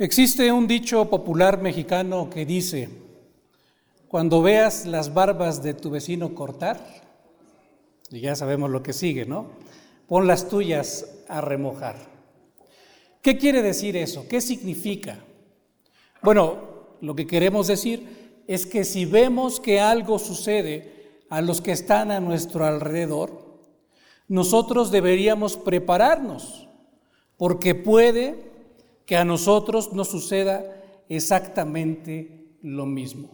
Existe 0.00 0.52
un 0.52 0.68
dicho 0.68 1.10
popular 1.10 1.60
mexicano 1.60 2.30
que 2.30 2.46
dice, 2.46 2.88
cuando 4.06 4.40
veas 4.42 4.86
las 4.86 5.12
barbas 5.12 5.60
de 5.60 5.74
tu 5.74 5.90
vecino 5.90 6.36
cortar, 6.36 6.78
y 8.08 8.20
ya 8.20 8.36
sabemos 8.36 8.70
lo 8.70 8.80
que 8.80 8.92
sigue, 8.92 9.26
¿no? 9.26 9.50
Pon 10.06 10.28
las 10.28 10.48
tuyas 10.48 11.24
a 11.26 11.40
remojar. 11.40 11.96
¿Qué 13.22 13.38
quiere 13.38 13.60
decir 13.60 13.96
eso? 13.96 14.28
¿Qué 14.28 14.40
significa? 14.40 15.18
Bueno, 16.22 16.94
lo 17.00 17.16
que 17.16 17.26
queremos 17.26 17.66
decir 17.66 18.44
es 18.46 18.66
que 18.66 18.84
si 18.84 19.04
vemos 19.04 19.58
que 19.58 19.80
algo 19.80 20.20
sucede 20.20 21.22
a 21.28 21.40
los 21.40 21.60
que 21.60 21.72
están 21.72 22.12
a 22.12 22.20
nuestro 22.20 22.64
alrededor, 22.64 23.58
nosotros 24.28 24.92
deberíamos 24.92 25.56
prepararnos, 25.56 26.68
porque 27.36 27.74
puede 27.74 28.57
que 29.08 29.16
a 29.16 29.24
nosotros 29.24 29.94
nos 29.94 30.08
suceda 30.08 30.62
exactamente 31.08 32.58
lo 32.60 32.84
mismo. 32.84 33.30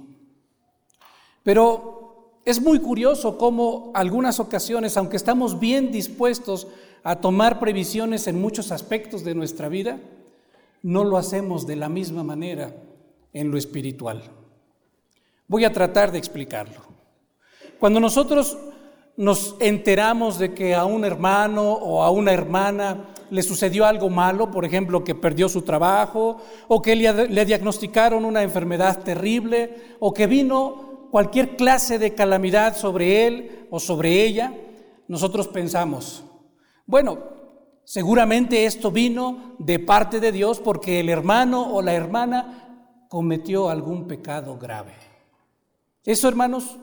Pero 1.43 2.39
es 2.45 2.63
muy 2.63 2.79
curioso 2.79 3.37
cómo 3.37 3.91
algunas 3.93 4.39
ocasiones, 4.39 4.97
aunque 4.97 5.17
estamos 5.17 5.59
bien 5.59 5.91
dispuestos 5.91 6.69
a 7.03 7.17
tomar 7.17 7.59
previsiones 7.59 8.29
en 8.29 8.41
muchos 8.41 8.71
aspectos 8.71 9.25
de 9.25 9.35
nuestra 9.35 9.69
vida, 9.69 9.99
no 10.83 11.03
lo 11.03 11.17
hacemos 11.17 11.67
de 11.67 11.75
la 11.75 11.89
misma 11.89 12.23
manera 12.23 12.73
en 13.33 13.51
lo 13.51 13.59
espiritual. 13.59 14.23
Voy 15.49 15.65
a 15.65 15.73
tratar 15.73 16.13
de 16.13 16.19
explicarlo. 16.19 16.83
Cuando 17.81 17.99
nosotros 17.99 18.57
nos 19.17 19.57
enteramos 19.59 20.39
de 20.39 20.55
que 20.55 20.77
a 20.77 20.85
un 20.85 21.05
hermano 21.05 21.73
o 21.73 22.05
a 22.05 22.11
una 22.11 22.33
hermana 22.33 23.09
le 23.35 23.43
sucedió 23.43 23.85
algo 23.85 24.11
malo, 24.11 24.53
por 24.53 24.65
ejemplo, 24.65 25.03
que 25.03 25.17
perdió 25.17 25.49
su 25.49 25.63
trabajo, 25.63 26.37
o 26.69 26.81
que 26.81 26.95
le, 26.95 27.45
diagnosticaron 27.45 28.25
una 28.25 28.45
enfermedad 28.45 29.03
terrible, 29.03 29.97
o 29.99 30.15
que 30.15 30.29
vino 30.29 31.09
cualquier 31.11 31.57
clase 31.57 31.99
de 31.99 32.15
calamidad 32.15 32.77
sobre 32.77 33.27
él 33.27 33.67
o 33.71 33.81
sobre 33.81 34.23
ella, 34.23 34.55
nosotros 35.09 35.49
pensamos, 35.49 36.23
bueno, 36.87 37.19
seguramente 37.83 38.67
esto 38.67 38.93
vino 38.93 39.57
de 39.59 39.81
parte 39.81 40.21
de 40.21 40.31
Dios 40.31 40.61
porque 40.61 41.01
el 41.01 41.09
hermano 41.09 41.75
o 41.75 41.83
la 41.83 41.93
hermana 41.93 43.07
cometió 43.09 43.69
algún 43.69 44.07
pecado 44.07 44.59
grave. 44.59 44.93
Eso, 46.05 46.29
hermanos, 46.29 46.77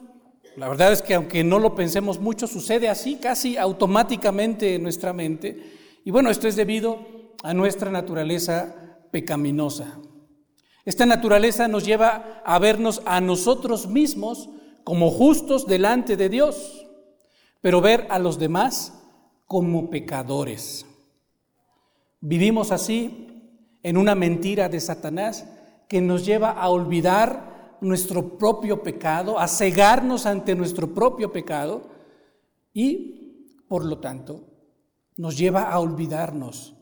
la 0.57 0.67
verdad 0.67 0.91
es 0.91 1.01
que 1.01 1.13
aunque 1.13 1.45
no 1.45 1.59
lo 1.59 1.75
pensemos 1.75 2.19
mucho, 2.19 2.45
sucede 2.45 2.89
así, 2.89 3.15
casi 3.15 3.55
automáticamente 3.55 4.75
en 4.75 4.83
nuestra 4.83 5.13
mente. 5.13 5.79
Y 6.03 6.11
bueno, 6.11 6.29
esto 6.29 6.47
es 6.47 6.55
debido 6.55 6.99
a 7.43 7.53
nuestra 7.53 7.91
naturaleza 7.91 8.99
pecaminosa. 9.11 9.99
Esta 10.83 11.05
naturaleza 11.05 11.67
nos 11.67 11.85
lleva 11.85 12.41
a 12.43 12.57
vernos 12.57 13.01
a 13.05 13.21
nosotros 13.21 13.87
mismos 13.87 14.49
como 14.83 15.11
justos 15.11 15.67
delante 15.67 16.17
de 16.17 16.29
Dios, 16.29 16.87
pero 17.61 17.81
ver 17.81 18.07
a 18.09 18.17
los 18.17 18.39
demás 18.39 18.93
como 19.45 19.89
pecadores. 19.89 20.85
Vivimos 22.19 22.71
así 22.71 23.27
en 23.83 23.97
una 23.97 24.15
mentira 24.15 24.69
de 24.69 24.79
Satanás 24.79 25.47
que 25.87 26.01
nos 26.01 26.25
lleva 26.25 26.51
a 26.51 26.69
olvidar 26.69 27.77
nuestro 27.81 28.37
propio 28.37 28.81
pecado, 28.81 29.37
a 29.39 29.47
cegarnos 29.47 30.25
ante 30.25 30.55
nuestro 30.55 30.93
propio 30.93 31.31
pecado 31.31 31.89
y, 32.73 33.57
por 33.67 33.85
lo 33.85 33.99
tanto, 33.99 34.50
nos 35.17 35.37
lleva 35.37 35.71
a 35.71 35.79
olvidarnos 35.79 36.75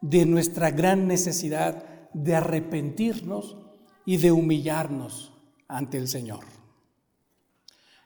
de 0.00 0.26
nuestra 0.26 0.70
gran 0.70 1.06
necesidad 1.06 2.08
de 2.12 2.34
arrepentirnos 2.34 3.56
y 4.04 4.18
de 4.18 4.32
humillarnos 4.32 5.32
ante 5.68 5.98
el 5.98 6.08
Señor. 6.08 6.44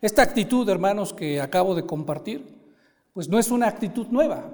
Esta 0.01 0.23
actitud, 0.23 0.69
hermanos, 0.69 1.13
que 1.13 1.41
acabo 1.41 1.75
de 1.75 1.85
compartir, 1.85 2.59
pues 3.13 3.29
no 3.29 3.39
es 3.39 3.51
una 3.51 3.67
actitud 3.67 4.07
nueva. 4.09 4.49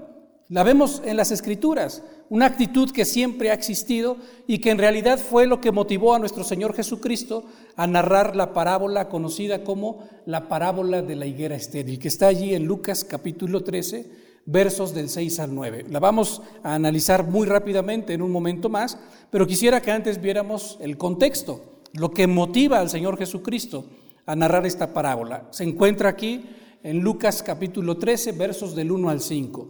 La 0.49 0.62
vemos 0.62 1.03
en 1.04 1.16
las 1.16 1.31
escrituras, 1.31 2.03
una 2.31 2.47
actitud 2.47 2.91
que 2.91 3.04
siempre 3.04 3.50
ha 3.50 3.54
existido 3.54 4.16
y 4.47 4.59
que 4.59 4.70
en 4.70 4.78
realidad 4.78 5.19
fue 5.19 5.47
lo 5.47 5.60
que 5.60 5.72
motivó 5.72 6.15
a 6.15 6.19
nuestro 6.19 6.44
Señor 6.44 6.75
Jesucristo 6.75 7.44
a 7.76 7.87
narrar 7.87 8.37
la 8.37 8.53
parábola 8.53 9.09
conocida 9.09 9.65
como 9.65 10.09
la 10.26 10.49
parábola 10.49 11.03
de 11.03 11.16
la 11.16 11.26
higuera 11.26 11.56
estéril, 11.56 11.99
que 11.99 12.09
está 12.09 12.28
allí 12.28 12.54
en 12.54 12.65
Lucas 12.65 13.04
capítulo 13.04 13.62
13, 13.62 14.24
versos 14.47 14.94
del 14.94 15.09
6 15.09 15.41
al 15.41 15.55
9. 15.55 15.87
La 15.91 16.00
vamos 16.00 16.43
a 16.62 16.75
analizar 16.75 17.27
muy 17.27 17.47
rápidamente 17.47 18.12
en 18.12 18.22
un 18.22 18.31
momento 18.31 18.69
más, 18.69 18.99
pero 19.31 19.47
quisiera 19.47 19.81
que 19.81 19.91
antes 19.91 20.21
viéramos 20.21 20.78
el 20.81 20.97
contexto, 20.97 21.82
lo 21.93 22.10
que 22.10 22.27
motiva 22.27 22.81
al 22.81 22.91
Señor 22.91 23.16
Jesucristo 23.16 23.87
a 24.27 24.37
narrar 24.37 24.66
esta 24.66 24.93
parábola. 24.93 25.49
Se 25.50 25.65
encuentra 25.65 26.09
aquí 26.10 26.44
en 26.82 27.00
Lucas 27.00 27.43
capítulo 27.43 27.97
13, 27.97 28.32
versos 28.32 28.75
del 28.75 28.93
1 28.93 29.09
al 29.09 29.21
5. 29.21 29.69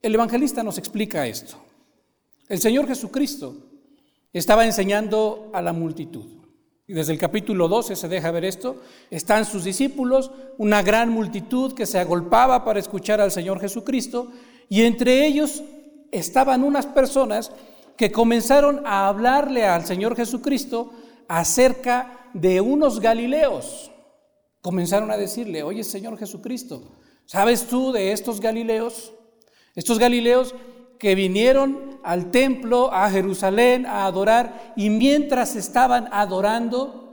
El 0.00 0.14
evangelista 0.14 0.62
nos 0.62 0.78
explica 0.78 1.26
esto. 1.26 1.56
El 2.48 2.60
Señor 2.60 2.86
Jesucristo 2.86 3.56
estaba 4.32 4.64
enseñando 4.64 5.50
a 5.52 5.60
la 5.60 5.72
multitud. 5.72 6.37
Desde 6.88 7.12
el 7.12 7.18
capítulo 7.18 7.68
12 7.68 7.96
se 7.96 8.08
deja 8.08 8.30
ver 8.30 8.46
esto. 8.46 8.76
Están 9.10 9.44
sus 9.44 9.62
discípulos, 9.62 10.30
una 10.56 10.82
gran 10.82 11.10
multitud 11.10 11.74
que 11.74 11.84
se 11.84 11.98
agolpaba 11.98 12.64
para 12.64 12.80
escuchar 12.80 13.20
al 13.20 13.30
Señor 13.30 13.60
Jesucristo. 13.60 14.32
Y 14.70 14.82
entre 14.82 15.26
ellos 15.26 15.62
estaban 16.10 16.64
unas 16.64 16.86
personas 16.86 17.52
que 17.98 18.10
comenzaron 18.10 18.86
a 18.86 19.06
hablarle 19.06 19.66
al 19.66 19.84
Señor 19.84 20.16
Jesucristo 20.16 20.90
acerca 21.28 22.30
de 22.32 22.62
unos 22.62 23.00
galileos. 23.00 23.90
Comenzaron 24.62 25.10
a 25.10 25.18
decirle, 25.18 25.62
oye 25.62 25.84
Señor 25.84 26.16
Jesucristo, 26.16 26.82
¿sabes 27.26 27.66
tú 27.66 27.92
de 27.92 28.12
estos 28.12 28.40
galileos? 28.40 29.12
Estos 29.74 29.98
galileos 29.98 30.54
que 30.98 31.14
vinieron 31.14 31.98
al 32.02 32.30
templo, 32.30 32.92
a 32.92 33.10
Jerusalén, 33.10 33.86
a 33.86 34.06
adorar, 34.06 34.72
y 34.76 34.90
mientras 34.90 35.56
estaban 35.56 36.08
adorando, 36.12 37.08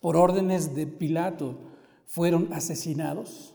por 0.00 0.16
órdenes 0.16 0.74
de 0.74 0.86
Pilato, 0.86 1.56
fueron 2.06 2.52
asesinados. 2.52 3.54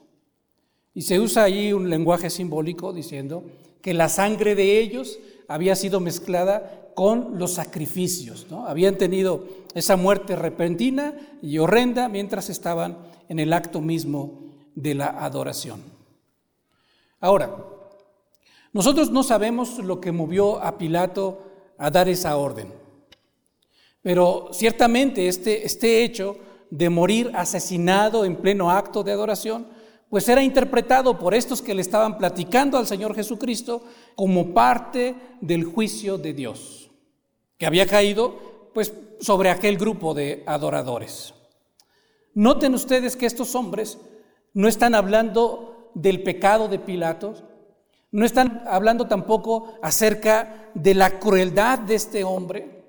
Y 0.94 1.04
se 1.04 1.20
usa 1.20 1.44
ahí 1.44 1.74
un 1.74 1.90
lenguaje 1.90 2.30
simbólico 2.30 2.92
diciendo 2.92 3.44
que 3.82 3.94
la 3.94 4.10
sangre 4.10 4.56
de 4.56 4.80
ellos 4.80 5.20
había 5.48 5.76
sido 5.76 6.00
mezclada 6.00 6.92
con 6.96 7.38
los 7.38 7.54
sacrificios, 7.54 8.48
¿no? 8.50 8.66
Habían 8.66 8.98
tenido 8.98 9.46
esa 9.76 9.96
muerte 9.96 10.36
repentina 10.36 11.14
y 11.44 11.60
horrenda 11.60 12.10
mientras 12.10 12.50
estaban 12.50 12.98
en 13.30 13.38
el 13.38 13.54
acto 13.54 13.82
mismo 13.82 14.42
de 14.74 14.96
la 14.96 15.06
adoración. 15.24 15.82
Ahora, 17.20 17.56
nosotros 18.78 19.10
no 19.10 19.24
sabemos 19.24 19.80
lo 19.80 20.00
que 20.00 20.12
movió 20.12 20.62
a 20.62 20.78
Pilato 20.78 21.42
a 21.80 21.90
dar 21.90 22.08
esa 22.08 22.38
orden, 22.38 22.72
pero 24.04 24.50
ciertamente 24.52 25.28
este, 25.28 25.66
este 25.66 26.04
hecho 26.04 26.38
de 26.70 26.88
morir 26.88 27.32
asesinado 27.34 28.24
en 28.24 28.36
pleno 28.36 28.70
acto 28.70 29.02
de 29.02 29.12
adoración, 29.12 29.66
pues 30.12 30.30
era 30.30 30.44
interpretado 30.44 31.18
por 31.18 31.34
estos 31.34 31.64
que 31.64 31.74
le 31.74 31.82
estaban 31.82 32.20
platicando 32.20 32.78
al 32.78 32.86
Señor 32.86 33.16
Jesucristo 33.16 33.82
como 34.14 34.54
parte 34.54 35.16
del 35.42 35.64
juicio 35.64 36.20
de 36.20 36.34
Dios, 36.34 36.92
que 37.58 37.66
había 37.66 37.88
caído 37.88 38.70
pues 38.76 38.94
sobre 39.20 39.50
aquel 39.50 39.80
grupo 39.80 40.14
de 40.14 40.44
adoradores. 40.46 41.34
Noten 42.36 42.76
ustedes 42.76 43.16
que 43.16 43.26
estos 43.26 43.56
hombres 43.56 43.98
no 44.54 44.68
están 44.68 44.94
hablando 44.94 45.90
del 45.96 46.22
pecado 46.22 46.68
de 46.68 46.78
Pilato, 46.78 47.57
no 48.12 48.26
están 48.26 48.64
hablando 48.68 49.08
tampoco 49.08 49.74
acerca 49.82 50.72
de 50.74 50.94
la 50.94 51.20
crueldad 51.20 51.80
de 51.80 51.96
este 51.96 52.24
hombre, 52.24 52.84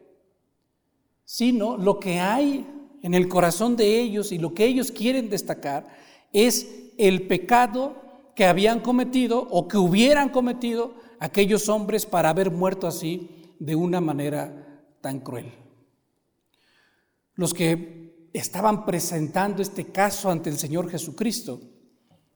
sino 1.24 1.76
lo 1.76 1.98
que 1.98 2.20
hay 2.20 2.66
en 3.02 3.14
el 3.14 3.28
corazón 3.28 3.76
de 3.76 4.00
ellos 4.00 4.32
y 4.32 4.38
lo 4.38 4.54
que 4.54 4.64
ellos 4.64 4.90
quieren 4.90 5.28
destacar 5.28 5.86
es 6.32 6.68
el 6.96 7.26
pecado 7.26 7.96
que 8.34 8.46
habían 8.46 8.80
cometido 8.80 9.46
o 9.50 9.68
que 9.68 9.76
hubieran 9.76 10.28
cometido 10.28 10.94
aquellos 11.18 11.68
hombres 11.68 12.06
para 12.06 12.30
haber 12.30 12.50
muerto 12.50 12.86
así 12.86 13.54
de 13.58 13.74
una 13.74 14.00
manera 14.00 14.84
tan 15.00 15.20
cruel. 15.20 15.52
Los 17.34 17.54
que 17.54 18.28
estaban 18.32 18.84
presentando 18.84 19.62
este 19.62 19.86
caso 19.86 20.30
ante 20.30 20.50
el 20.50 20.58
Señor 20.58 20.90
Jesucristo 20.90 21.60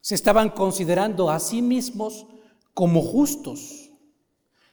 se 0.01 0.15
estaban 0.15 0.49
considerando 0.49 1.29
a 1.29 1.39
sí 1.39 1.61
mismos 1.61 2.27
como 2.73 3.01
justos. 3.01 3.91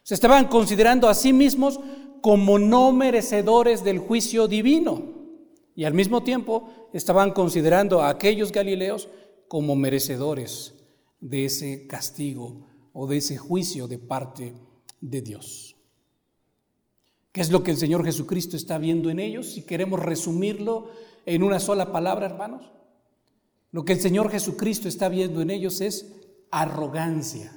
Se 0.03 0.13
estaban 0.13 0.47
considerando 0.47 1.07
a 1.07 1.13
sí 1.13 1.33
mismos 1.33 1.79
como 2.21 2.59
no 2.59 2.91
merecedores 2.91 3.83
del 3.83 3.99
juicio 3.99 4.47
divino. 4.47 5.21
Y 5.75 5.85
al 5.85 5.93
mismo 5.93 6.23
tiempo 6.23 6.69
estaban 6.93 7.31
considerando 7.31 8.01
a 8.01 8.09
aquellos 8.09 8.51
galileos 8.51 9.09
como 9.47 9.75
merecedores 9.75 10.75
de 11.19 11.45
ese 11.45 11.87
castigo 11.87 12.67
o 12.93 13.07
de 13.07 13.17
ese 13.17 13.37
juicio 13.37 13.87
de 13.87 13.97
parte 13.97 14.53
de 14.99 15.21
Dios. 15.21 15.75
¿Qué 17.31 17.41
es 17.41 17.49
lo 17.49 17.63
que 17.63 17.71
el 17.71 17.77
Señor 17.77 18.03
Jesucristo 18.03 18.57
está 18.57 18.77
viendo 18.77 19.09
en 19.09 19.19
ellos? 19.19 19.53
Si 19.53 19.61
queremos 19.61 19.99
resumirlo 19.99 20.89
en 21.25 21.43
una 21.43 21.59
sola 21.59 21.91
palabra, 21.91 22.25
hermanos. 22.25 22.71
Lo 23.71 23.85
que 23.85 23.93
el 23.93 24.01
Señor 24.01 24.29
Jesucristo 24.29 24.89
está 24.89 25.07
viendo 25.07 25.41
en 25.41 25.49
ellos 25.49 25.79
es 25.79 26.13
arrogancia. 26.51 27.55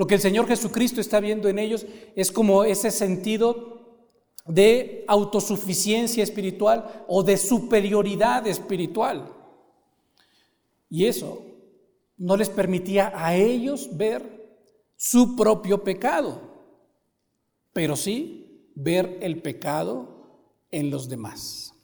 Lo 0.00 0.06
que 0.06 0.14
el 0.14 0.22
Señor 0.22 0.48
Jesucristo 0.48 1.02
está 1.02 1.20
viendo 1.20 1.46
en 1.50 1.58
ellos 1.58 1.84
es 2.16 2.32
como 2.32 2.64
ese 2.64 2.90
sentido 2.90 3.98
de 4.46 5.04
autosuficiencia 5.06 6.24
espiritual 6.24 7.04
o 7.06 7.22
de 7.22 7.36
superioridad 7.36 8.46
espiritual. 8.46 9.30
Y 10.88 11.04
eso 11.04 11.42
no 12.16 12.34
les 12.38 12.48
permitía 12.48 13.12
a 13.14 13.36
ellos 13.36 13.94
ver 13.94 14.56
su 14.96 15.36
propio 15.36 15.84
pecado, 15.84 16.40
pero 17.74 17.94
sí 17.94 18.70
ver 18.74 19.18
el 19.20 19.42
pecado 19.42 20.08
en 20.70 20.88
los 20.88 21.10
demás. 21.10 21.74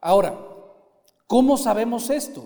Ahora, 0.00 0.38
¿cómo 1.26 1.56
sabemos 1.56 2.10
esto? 2.10 2.44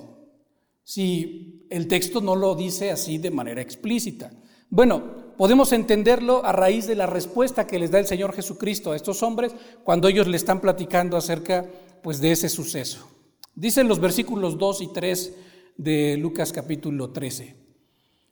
Si 0.83 1.54
el 1.71 1.89
texto 1.89 2.21
no 2.21 2.37
lo 2.37 2.55
dice 2.55 2.91
así 2.91 3.19
de 3.19 3.31
manera 3.31 3.61
explícita. 3.61 4.31
Bueno, 4.71 5.03
podemos 5.37 5.73
entenderlo 5.73 6.45
a 6.45 6.53
raíz 6.53 6.87
de 6.87 6.95
la 6.95 7.07
respuesta 7.07 7.67
que 7.67 7.79
les 7.79 7.91
da 7.91 7.99
el 7.99 8.07
Señor 8.07 8.35
Jesucristo 8.35 8.93
a 8.93 8.97
estos 8.97 9.23
hombres 9.23 9.55
cuando 9.85 10.09
ellos 10.09 10.27
le 10.27 10.37
están 10.37 10.61
platicando 10.61 11.17
acerca 11.17 11.67
pues 12.03 12.21
de 12.21 12.33
ese 12.33 12.49
suceso. 12.49 13.09
Dicen 13.55 13.89
los 13.89 14.01
versículos 14.01 14.59
2 14.59 14.81
y 14.83 14.87
3 14.89 15.35
de 15.77 16.17
Lucas 16.17 16.53
capítulo 16.53 17.11
13. 17.11 17.57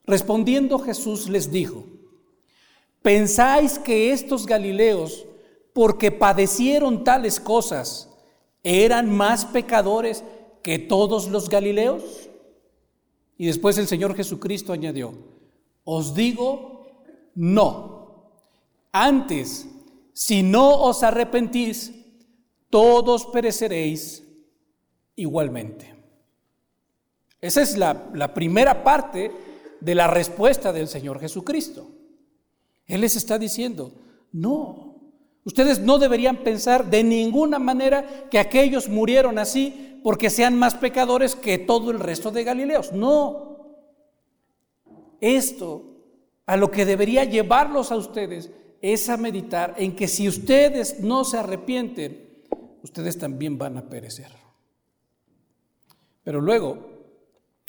Respondiendo 0.04 0.78
Jesús 0.80 1.28
les 1.28 1.50
dijo, 1.50 1.86
¿pensáis 3.02 3.78
que 3.78 4.12
estos 4.12 4.46
Galileos, 4.46 5.26
porque 5.72 6.10
padecieron 6.10 7.04
tales 7.04 7.38
cosas, 7.38 8.08
eran 8.64 9.14
más 9.14 9.44
pecadores 9.44 10.24
que 10.62 10.78
todos 10.78 11.28
los 11.28 11.48
Galileos? 11.48 12.02
Y 13.42 13.46
después 13.46 13.76
el 13.76 13.88
Señor 13.88 14.14
Jesucristo 14.14 14.72
añadió, 14.72 15.14
os 15.82 16.14
digo, 16.14 16.86
no. 17.34 18.30
Antes, 18.92 19.66
si 20.12 20.44
no 20.44 20.80
os 20.80 21.02
arrepentís, 21.02 21.92
todos 22.70 23.26
pereceréis 23.26 24.22
igualmente. 25.16 25.92
Esa 27.40 27.62
es 27.62 27.76
la, 27.76 28.32
primera 28.32 28.84
parte 28.84 29.32
de 29.80 29.94
la 29.96 30.06
respuesta 30.06 30.72
del 30.72 30.86
Señor 30.86 31.18
Jesucristo. 31.18 31.90
Él 32.86 33.00
les 33.00 33.16
está 33.16 33.40
diciendo, 33.40 33.92
no, 34.30 35.00
ustedes 35.42 35.80
no 35.80 35.98
deberían 35.98 36.44
pensar 36.44 36.88
de 36.88 37.02
ninguna 37.02 37.58
manera 37.58 38.28
que 38.30 38.38
aquellos 38.38 38.88
murieron 38.88 39.36
así 39.40 39.91
porque 40.02 40.30
sean 40.30 40.58
más 40.58 40.74
pecadores 40.74 41.36
que 41.36 41.58
todo 41.58 41.90
el 41.90 42.00
resto 42.00 42.30
de 42.30 42.44
Galileos. 42.44 42.92
No. 42.92 43.52
Esto 45.20 45.84
a 46.46 46.56
lo 46.56 46.70
que 46.70 46.84
debería 46.84 47.24
llevarlos 47.24 47.92
a 47.92 47.96
ustedes 47.96 48.50
es 48.80 49.08
a 49.08 49.16
meditar 49.16 49.74
en 49.78 49.94
que 49.94 50.08
si 50.08 50.28
ustedes 50.28 51.00
no 51.00 51.24
se 51.24 51.38
arrepienten, 51.38 52.44
ustedes 52.82 53.16
también 53.16 53.56
van 53.56 53.76
a 53.76 53.88
perecer. 53.88 54.30
Pero 56.24 56.40
luego, 56.40 56.78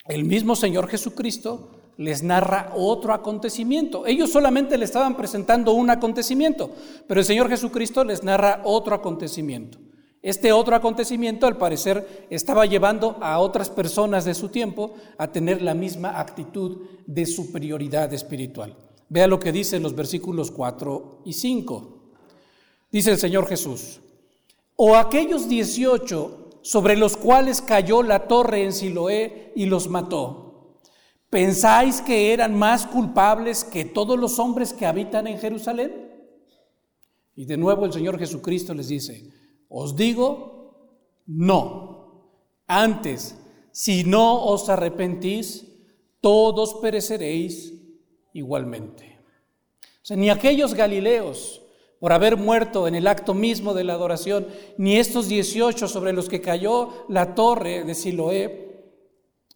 el 0.07 0.25
mismo 0.25 0.56
Señor 0.56 0.88
Jesucristo 0.88 1.69
les 1.97 2.24
narra 2.24 2.71
otro 2.75 3.13
acontecimiento. 3.13 4.07
Ellos 4.07 4.31
solamente 4.31 4.77
le 4.77 4.86
estaban 4.86 5.15
presentando 5.15 5.74
un 5.74 5.91
acontecimiento, 5.91 6.71
pero 7.07 7.19
el 7.19 7.25
Señor 7.25 7.50
Jesucristo 7.50 8.03
les 8.03 8.24
narra 8.24 8.62
otro 8.63 8.95
acontecimiento. 8.95 9.77
Este 10.24 10.54
otro 10.54 10.74
acontecimiento, 10.74 11.46
al 11.46 11.58
parecer, 11.58 12.25
estaba 12.30 12.66
llevando 12.66 13.18
a 13.20 13.40
otras 13.40 13.70
personas 13.70 14.24
de 14.24 14.34
su 14.34 14.48
tiempo 14.48 14.94
a 15.18 15.30
tener 15.34 15.62
la 15.62 15.74
misma 15.74 16.18
actitud 16.18 16.78
de 17.06 17.25
superioridad 17.25 18.14
espiritual. 18.14 18.74
Vea 19.10 19.28
lo 19.28 19.38
que 19.38 19.52
dice 19.52 19.75
en 19.75 19.84
los 19.84 19.94
versículos 19.94 20.50
4 20.50 21.24
y 21.25 21.34
5. 21.34 22.00
Dice 22.90 23.12
el 23.12 23.18
Señor 23.18 23.48
Jesús, 23.48 24.00
o 24.78 24.96
aquellos 24.96 25.50
18 25.50 26.62
sobre 26.62 26.96
los 26.96 27.18
cuales 27.18 27.62
cayó 27.62 28.02
la 28.02 28.25
torre 28.25 28.64
en 28.64 28.72
Siloé 28.72 29.52
y 29.58 29.66
los 29.66 29.90
mató. 29.90 30.80
¿Pensáis 31.30 32.00
que 32.00 32.31
eran 32.31 32.58
más 32.58 32.88
culpables 32.88 33.66
que 33.66 33.84
todos 33.84 34.18
los 34.18 34.40
hombres 34.40 34.72
que 34.72 34.86
habitan 34.86 35.28
en 35.28 35.38
Jerusalén? 35.38 36.14
Y 37.36 37.44
de 37.44 37.58
nuevo 37.58 37.86
el 37.86 37.92
Señor 37.92 38.18
Jesucristo 38.18 38.74
les 38.74 38.88
dice, 38.88 39.43
os 39.75 39.96
digo, 39.96 40.75
no. 41.25 42.30
Antes, 42.68 43.36
si 43.72 44.04
no 44.04 44.46
os 44.46 44.70
arrepentís, 44.70 45.66
todos 46.22 46.75
pereceréis 46.75 47.74
igualmente. 48.34 49.18
O 49.81 50.06
sea, 50.06 50.16
ni 50.16 50.30
aquellos 50.30 50.75
galileos 50.75 51.62
por 52.00 52.14
haber 52.14 52.38
muerto 52.38 52.88
en 52.88 52.94
el 52.94 53.08
acto 53.08 53.34
mismo 53.34 53.74
de 53.74 53.84
la 53.84 53.94
adoración, 53.94 54.48
ni 54.78 54.98
estos 54.98 55.28
18 55.28 55.88
sobre 55.88 56.14
los 56.14 56.30
que 56.30 56.42
cayó 56.42 57.06
la 57.10 57.34
torre 57.34 57.84
de 57.84 57.96
Siloé, 57.96 58.94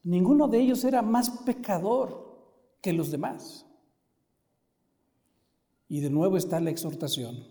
ninguno 0.04 0.48
de 0.48 0.62
ellos 0.62 0.84
era 0.84 1.04
más 1.04 1.30
pecador 1.30 2.40
que 2.82 2.94
los 2.94 3.12
demás. 3.12 3.66
Y 5.90 6.00
de 6.00 6.10
nuevo 6.10 6.38
está 6.38 6.60
la 6.60 6.72
exhortación, 6.72 7.46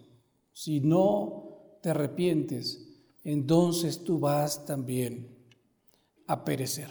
si 0.53 0.81
no 0.81 1.46
te 1.87 1.91
arrepientes, 1.91 2.85
entonces 3.23 4.03
tú 4.03 4.19
vas 4.19 4.67
también 4.67 5.29
a 6.27 6.45
perecer. 6.45 6.91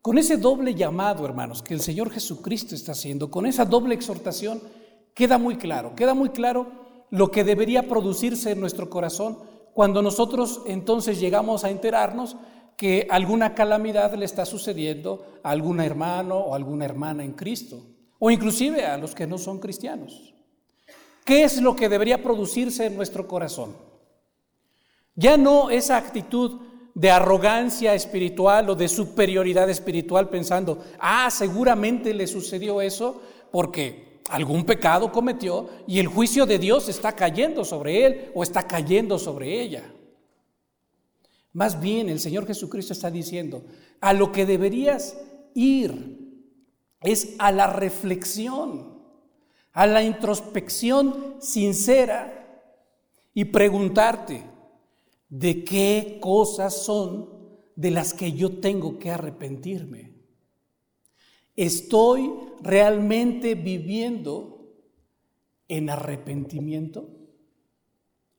Con 0.00 0.18
ese 0.18 0.36
doble 0.36 0.76
llamado, 0.76 1.24
hermanos, 1.24 1.64
que 1.64 1.74
el 1.74 1.80
Señor 1.80 2.12
Jesucristo 2.12 2.76
está 2.76 2.92
haciendo, 2.92 3.28
con 3.28 3.44
esa 3.44 3.64
doble 3.64 3.96
exhortación, 3.96 4.62
queda 5.14 5.36
muy 5.36 5.56
claro, 5.56 5.96
queda 5.96 6.14
muy 6.14 6.28
claro 6.28 6.70
lo 7.10 7.32
que 7.32 7.42
debería 7.42 7.88
producirse 7.88 8.52
en 8.52 8.60
nuestro 8.60 8.88
corazón 8.88 9.36
cuando 9.74 10.00
nosotros 10.00 10.62
entonces 10.66 11.18
llegamos 11.18 11.64
a 11.64 11.70
enterarnos 11.70 12.36
que 12.76 13.08
alguna 13.10 13.56
calamidad 13.56 14.14
le 14.14 14.26
está 14.26 14.44
sucediendo 14.44 15.26
a 15.42 15.50
algún 15.50 15.80
hermano 15.80 16.36
o 16.36 16.54
alguna 16.54 16.84
hermana 16.84 17.24
en 17.24 17.32
Cristo, 17.32 17.84
o 18.20 18.30
inclusive 18.30 18.86
a 18.86 18.96
los 18.96 19.12
que 19.12 19.26
no 19.26 19.38
son 19.38 19.58
cristianos. 19.58 20.32
¿Qué 21.24 21.44
es 21.44 21.60
lo 21.60 21.76
que 21.76 21.88
debería 21.88 22.22
producirse 22.22 22.86
en 22.86 22.96
nuestro 22.96 23.28
corazón? 23.28 23.76
Ya 25.14 25.36
no 25.36 25.70
esa 25.70 25.96
actitud 25.96 26.60
de 26.94 27.10
arrogancia 27.10 27.94
espiritual 27.94 28.68
o 28.70 28.74
de 28.74 28.88
superioridad 28.88 29.68
espiritual 29.70 30.28
pensando, 30.28 30.84
ah, 30.98 31.30
seguramente 31.30 32.12
le 32.12 32.26
sucedió 32.26 32.80
eso 32.80 33.22
porque 33.50 34.20
algún 34.28 34.64
pecado 34.64 35.10
cometió 35.12 35.68
y 35.86 35.98
el 35.98 36.06
juicio 36.06 36.46
de 36.46 36.58
Dios 36.58 36.88
está 36.88 37.14
cayendo 37.14 37.64
sobre 37.64 38.06
él 38.06 38.30
o 38.34 38.42
está 38.42 38.66
cayendo 38.66 39.18
sobre 39.18 39.60
ella. 39.60 39.84
Más 41.52 41.80
bien 41.80 42.08
el 42.08 42.18
Señor 42.18 42.46
Jesucristo 42.46 42.92
está 42.92 43.10
diciendo, 43.10 43.62
a 44.00 44.12
lo 44.12 44.32
que 44.32 44.46
deberías 44.46 45.18
ir 45.54 46.18
es 47.00 47.34
a 47.38 47.52
la 47.52 47.66
reflexión, 47.66 48.91
a 49.72 49.86
la 49.86 50.02
introspección 50.02 51.36
sincera 51.40 52.38
y 53.34 53.46
preguntarte, 53.46 54.44
¿de 55.28 55.64
qué 55.64 56.18
cosas 56.20 56.82
son 56.84 57.30
de 57.74 57.90
las 57.90 58.12
que 58.12 58.32
yo 58.32 58.60
tengo 58.60 58.98
que 58.98 59.10
arrepentirme? 59.10 60.12
¿Estoy 61.56 62.32
realmente 62.60 63.54
viviendo 63.54 64.72
en 65.68 65.90
arrepentimiento 65.90 67.08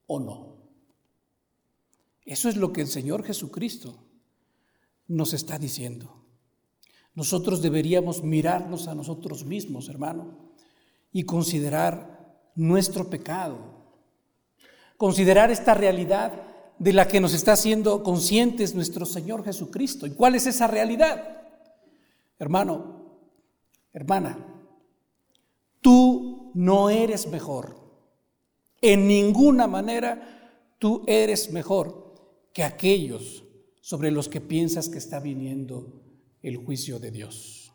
o 0.07 0.19
no? 0.19 0.53
Eso 2.25 2.47
es 2.47 2.57
lo 2.57 2.71
que 2.71 2.81
el 2.81 2.87
Señor 2.87 3.23
Jesucristo 3.23 3.97
nos 5.07 5.33
está 5.33 5.59
diciendo. 5.59 6.23
Nosotros 7.15 7.61
deberíamos 7.61 8.23
mirarnos 8.23 8.87
a 8.87 8.95
nosotros 8.95 9.45
mismos, 9.45 9.89
hermano, 9.89 10.52
y 11.13 11.23
considerar 11.23 12.51
nuestro 12.55 13.09
pecado, 13.09 13.57
considerar 14.97 15.51
esta 15.51 15.73
realidad 15.73 16.33
de 16.79 16.91
la 16.91 17.07
que 17.07 17.21
nos 17.21 17.33
está 17.33 17.53
haciendo 17.53 18.03
conscientes 18.03 18.75
nuestro 18.75 19.05
Señor 19.05 19.45
Jesucristo. 19.45 20.07
¿Y 20.07 20.11
cuál 20.11 20.35
es 20.35 20.47
esa 20.47 20.67
realidad? 20.67 21.43
Hermano, 22.39 23.03
Hermana, 23.93 24.43
tú 25.79 26.51
no 26.55 26.89
eres 26.89 27.27
mejor. 27.27 27.75
En 28.81 29.07
ninguna 29.07 29.67
manera 29.67 30.75
tú 30.79 31.03
eres 31.07 31.51
mejor 31.51 32.49
que 32.51 32.63
aquellos 32.63 33.43
sobre 33.81 34.09
los 34.09 34.29
que 34.29 34.41
piensas 34.41 34.89
que 34.89 34.97
está 34.97 35.19
viniendo 35.19 36.01
el 36.41 36.57
juicio 36.57 36.99
de 36.99 37.11
Dios. 37.11 37.71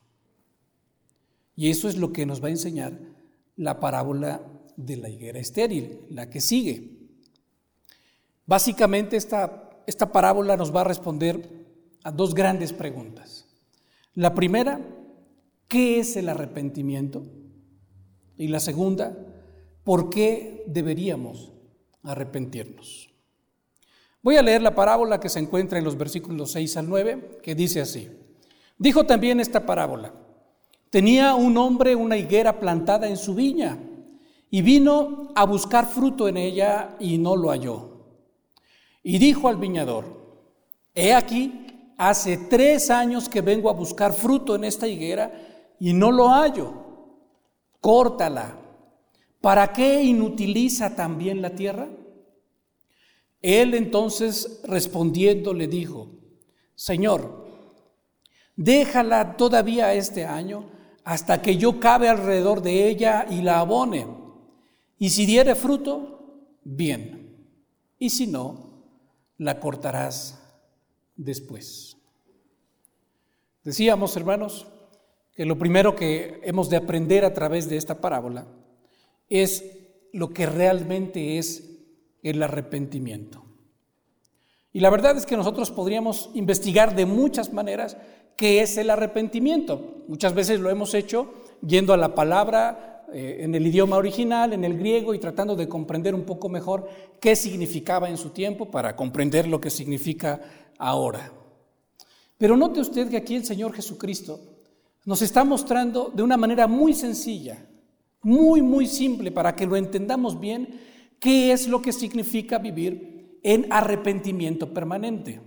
Y 1.54 1.70
eso 1.70 1.88
es 1.88 1.96
lo 1.96 2.12
que 2.12 2.26
nos 2.26 2.42
va 2.42 2.48
a 2.48 2.52
enseñar 2.52 2.98
la 3.58 3.78
parábola 3.78 4.40
de 4.76 4.96
la 4.96 5.10
higuera 5.10 5.38
estéril, 5.38 6.00
la 6.10 6.30
que 6.30 6.40
sigue. 6.40 6.90
Básicamente 8.46 9.16
esta, 9.16 9.82
esta 9.86 10.10
parábola 10.10 10.56
nos 10.56 10.74
va 10.74 10.80
a 10.80 10.84
responder 10.84 11.66
a 12.04 12.12
dos 12.12 12.34
grandes 12.34 12.72
preguntas. 12.72 13.46
La 14.14 14.34
primera, 14.34 14.80
¿qué 15.66 15.98
es 15.98 16.16
el 16.16 16.28
arrepentimiento? 16.28 17.26
Y 18.36 18.48
la 18.48 18.60
segunda, 18.60 19.18
¿por 19.84 20.08
qué 20.08 20.64
deberíamos 20.66 21.52
arrepentirnos? 22.04 23.12
Voy 24.22 24.36
a 24.36 24.42
leer 24.42 24.62
la 24.62 24.74
parábola 24.74 25.20
que 25.20 25.28
se 25.28 25.40
encuentra 25.40 25.78
en 25.78 25.84
los 25.84 25.98
versículos 25.98 26.52
6 26.52 26.76
al 26.76 26.88
9, 26.88 27.40
que 27.42 27.54
dice 27.54 27.80
así. 27.80 28.08
Dijo 28.78 29.04
también 29.04 29.40
esta 29.40 29.66
parábola. 29.66 30.14
Tenía 30.90 31.34
un 31.34 31.56
hombre 31.58 31.94
una 31.94 32.16
higuera 32.16 32.58
plantada 32.58 33.08
en 33.08 33.16
su 33.16 33.34
viña 33.34 33.78
y 34.50 34.62
vino 34.62 35.28
a 35.34 35.44
buscar 35.44 35.86
fruto 35.86 36.28
en 36.28 36.38
ella 36.38 36.96
y 36.98 37.18
no 37.18 37.36
lo 37.36 37.50
halló. 37.50 37.98
Y 39.02 39.18
dijo 39.18 39.48
al 39.48 39.56
viñador, 39.56 40.04
he 40.94 41.12
aquí, 41.12 41.66
hace 41.98 42.36
tres 42.36 42.90
años 42.90 43.28
que 43.28 43.42
vengo 43.42 43.68
a 43.68 43.74
buscar 43.74 44.12
fruto 44.12 44.54
en 44.54 44.64
esta 44.64 44.88
higuera 44.88 45.76
y 45.78 45.92
no 45.92 46.10
lo 46.10 46.28
hallo. 46.28 46.72
Córtala. 47.80 48.56
¿Para 49.40 49.72
qué 49.72 50.02
inutiliza 50.02 50.96
también 50.96 51.42
la 51.42 51.50
tierra? 51.50 51.88
Él 53.40 53.74
entonces 53.74 54.60
respondiendo 54.64 55.54
le 55.54 55.68
dijo, 55.68 56.10
Señor, 56.74 57.46
déjala 58.56 59.36
todavía 59.36 59.94
este 59.94 60.24
año 60.24 60.77
hasta 61.08 61.40
que 61.40 61.56
yo 61.56 61.80
cabe 61.80 62.10
alrededor 62.10 62.60
de 62.60 62.86
ella 62.86 63.24
y 63.30 63.40
la 63.40 63.60
abone. 63.60 64.06
Y 64.98 65.08
si 65.08 65.24
diere 65.24 65.54
fruto, 65.54 66.50
bien. 66.64 67.48
Y 67.98 68.10
si 68.10 68.26
no, 68.26 68.84
la 69.38 69.58
cortarás 69.58 70.38
después. 71.16 71.96
Decíamos, 73.64 74.18
hermanos, 74.18 74.66
que 75.32 75.46
lo 75.46 75.56
primero 75.58 75.96
que 75.96 76.42
hemos 76.44 76.68
de 76.68 76.76
aprender 76.76 77.24
a 77.24 77.32
través 77.32 77.70
de 77.70 77.78
esta 77.78 78.02
parábola 78.02 78.46
es 79.30 79.64
lo 80.12 80.28
que 80.28 80.44
realmente 80.44 81.38
es 81.38 81.70
el 82.22 82.42
arrepentimiento. 82.42 83.46
Y 84.78 84.80
la 84.80 84.90
verdad 84.90 85.16
es 85.16 85.26
que 85.26 85.36
nosotros 85.36 85.72
podríamos 85.72 86.30
investigar 86.34 86.94
de 86.94 87.04
muchas 87.04 87.52
maneras 87.52 87.96
qué 88.36 88.62
es 88.62 88.78
el 88.78 88.90
arrepentimiento. 88.90 90.04
Muchas 90.06 90.34
veces 90.34 90.60
lo 90.60 90.70
hemos 90.70 90.94
hecho 90.94 91.34
yendo 91.66 91.92
a 91.92 91.96
la 91.96 92.14
palabra 92.14 93.04
eh, 93.12 93.38
en 93.40 93.56
el 93.56 93.66
idioma 93.66 93.96
original, 93.96 94.52
en 94.52 94.62
el 94.62 94.78
griego, 94.78 95.14
y 95.14 95.18
tratando 95.18 95.56
de 95.56 95.68
comprender 95.68 96.14
un 96.14 96.22
poco 96.22 96.48
mejor 96.48 96.88
qué 97.20 97.34
significaba 97.34 98.08
en 98.08 98.16
su 98.16 98.30
tiempo 98.30 98.70
para 98.70 98.94
comprender 98.94 99.48
lo 99.48 99.60
que 99.60 99.68
significa 99.68 100.40
ahora. 100.78 101.32
Pero 102.36 102.56
note 102.56 102.78
usted 102.78 103.10
que 103.10 103.16
aquí 103.16 103.34
el 103.34 103.44
Señor 103.44 103.72
Jesucristo 103.72 104.38
nos 105.04 105.22
está 105.22 105.42
mostrando 105.42 106.12
de 106.14 106.22
una 106.22 106.36
manera 106.36 106.68
muy 106.68 106.94
sencilla, 106.94 107.66
muy, 108.22 108.62
muy 108.62 108.86
simple, 108.86 109.32
para 109.32 109.56
que 109.56 109.66
lo 109.66 109.74
entendamos 109.74 110.38
bien, 110.38 110.78
qué 111.18 111.50
es 111.50 111.66
lo 111.66 111.82
que 111.82 111.92
significa 111.92 112.58
vivir 112.58 113.17
en 113.42 113.72
arrepentimiento 113.72 114.72
permanente. 114.72 115.40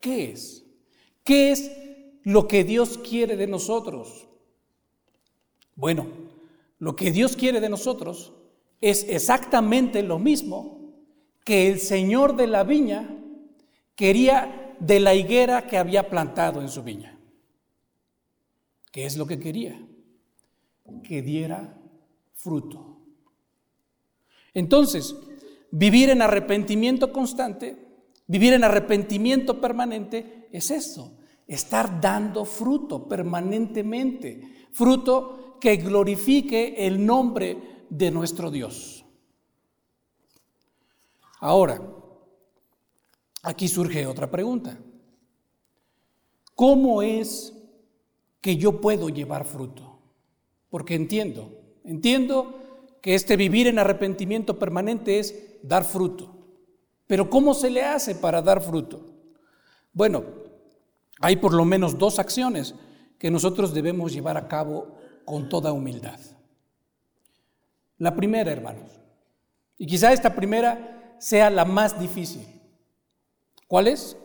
¿Qué 0.00 0.30
es? 0.30 0.64
¿Qué 1.24 1.52
es 1.52 1.70
lo 2.22 2.48
que 2.48 2.64
Dios 2.64 2.98
quiere 2.98 3.36
de 3.36 3.46
nosotros? 3.46 4.28
Bueno, 5.74 6.06
lo 6.78 6.96
que 6.96 7.10
Dios 7.10 7.36
quiere 7.36 7.60
de 7.60 7.68
nosotros 7.68 8.32
es 8.80 9.04
exactamente 9.08 10.02
lo 10.02 10.18
mismo 10.18 10.94
que 11.44 11.68
el 11.68 11.80
Señor 11.80 12.36
de 12.36 12.46
la 12.46 12.64
viña 12.64 13.16
quería 13.94 14.76
de 14.78 15.00
la 15.00 15.14
higuera 15.14 15.66
que 15.66 15.78
había 15.78 16.08
plantado 16.08 16.60
en 16.60 16.68
su 16.68 16.82
viña. 16.82 17.18
¿Qué 18.92 19.04
es 19.04 19.16
lo 19.16 19.26
que 19.26 19.38
quería? 19.38 19.80
Que 21.02 21.22
diera 21.22 21.78
fruto. 22.34 22.98
Entonces, 24.54 25.14
vivir 25.70 26.10
en 26.10 26.22
arrepentimiento 26.22 27.12
constante, 27.12 27.76
vivir 28.26 28.52
en 28.52 28.64
arrepentimiento 28.64 29.60
permanente, 29.60 30.48
es 30.52 30.70
esto, 30.70 31.18
estar 31.46 32.00
dando 32.00 32.44
fruto 32.44 33.08
permanentemente, 33.08 34.66
fruto 34.72 35.58
que 35.60 35.76
glorifique 35.76 36.86
el 36.86 37.04
nombre 37.04 37.84
de 37.90 38.10
nuestro 38.10 38.50
Dios. 38.50 39.04
Ahora, 41.40 41.80
aquí 43.42 43.68
surge 43.68 44.06
otra 44.06 44.30
pregunta. 44.30 44.78
¿Cómo 46.54 47.02
es 47.02 47.54
que 48.40 48.56
yo 48.56 48.80
puedo 48.80 49.08
llevar 49.08 49.44
fruto? 49.44 50.00
Porque 50.70 50.94
entiendo, 50.94 51.56
entiendo 51.84 52.58
que 53.00 53.14
este 53.14 53.36
vivir 53.36 53.68
en 53.68 53.78
arrepentimiento 53.78 54.58
permanente 54.58 55.20
es 55.20 55.47
dar 55.62 55.84
fruto. 55.84 56.34
Pero 57.06 57.30
¿cómo 57.30 57.54
se 57.54 57.70
le 57.70 57.82
hace 57.82 58.14
para 58.14 58.42
dar 58.42 58.60
fruto? 58.60 59.00
Bueno, 59.92 60.24
hay 61.20 61.36
por 61.36 61.54
lo 61.54 61.64
menos 61.64 61.98
dos 61.98 62.18
acciones 62.18 62.74
que 63.18 63.30
nosotros 63.30 63.74
debemos 63.74 64.12
llevar 64.12 64.36
a 64.36 64.46
cabo 64.46 64.96
con 65.24 65.48
toda 65.48 65.72
humildad. 65.72 66.20
La 67.98 68.14
primera, 68.14 68.52
hermanos, 68.52 69.00
y 69.76 69.86
quizá 69.86 70.12
esta 70.12 70.34
primera 70.34 71.16
sea 71.18 71.50
la 71.50 71.64
más 71.64 71.98
difícil. 71.98 72.46
¿Cuál 73.66 73.88
es? 73.88 74.16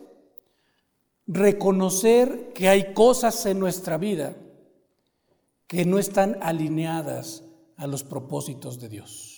Reconocer 1.26 2.52
que 2.54 2.68
hay 2.68 2.94
cosas 2.94 3.44
en 3.46 3.58
nuestra 3.58 3.98
vida 3.98 4.36
que 5.66 5.84
no 5.84 5.98
están 5.98 6.38
alineadas 6.40 7.42
a 7.76 7.86
los 7.86 8.04
propósitos 8.04 8.78
de 8.78 8.88
Dios. 8.88 9.33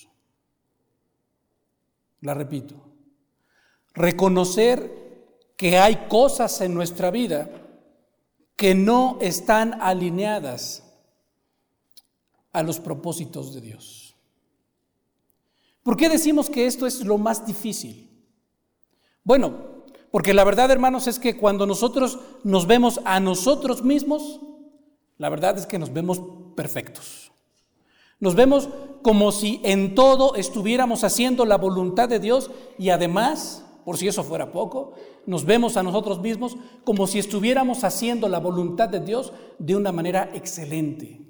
La 2.21 2.33
repito. 2.33 2.75
Reconocer 3.93 5.07
que 5.55 5.77
hay 5.77 6.07
cosas 6.07 6.61
en 6.61 6.73
nuestra 6.73 7.11
vida 7.11 7.49
que 8.55 8.75
no 8.75 9.17
están 9.21 9.79
alineadas 9.81 10.83
a 12.51 12.63
los 12.63 12.79
propósitos 12.79 13.53
de 13.53 13.61
Dios. 13.61 14.15
¿Por 15.83 15.95
qué 15.95 16.09
decimos 16.09 16.49
que 16.49 16.65
esto 16.65 16.85
es 16.85 17.05
lo 17.05 17.17
más 17.17 17.45
difícil? 17.45 18.09
Bueno, 19.23 19.85
porque 20.11 20.33
la 20.33 20.43
verdad, 20.43 20.71
hermanos, 20.71 21.07
es 21.07 21.19
que 21.19 21.37
cuando 21.37 21.65
nosotros 21.65 22.19
nos 22.43 22.65
vemos 22.65 22.99
a 23.05 23.19
nosotros 23.19 23.83
mismos, 23.83 24.39
la 25.17 25.29
verdad 25.29 25.57
es 25.57 25.65
que 25.65 25.79
nos 25.79 25.93
vemos 25.93 26.21
perfectos. 26.55 27.31
Nos 28.19 28.35
vemos 28.35 28.69
como 29.03 29.31
si 29.31 29.61
en 29.63 29.95
todo 29.95 30.35
estuviéramos 30.35 31.03
haciendo 31.03 31.45
la 31.45 31.57
voluntad 31.57 32.09
de 32.09 32.19
Dios 32.19 32.51
y 32.77 32.89
además 32.89 33.63
por 33.87 33.97
si 33.97 34.05
eso 34.05 34.21
fuera 34.21 34.51
poco, 34.51 34.95
nos 35.25 35.45
vemos 35.45 35.77
a 35.77 35.81
nosotros 35.81 36.19
mismos 36.19 36.57
como 36.83 37.07
si 37.07 37.19
estuviéramos 37.19 37.85
haciendo 37.85 38.27
la 38.27 38.37
voluntad 38.37 38.89
de 38.89 38.99
Dios 38.99 39.31
de 39.59 39.77
una 39.77 39.93
manera 39.93 40.29
excelente, 40.33 41.21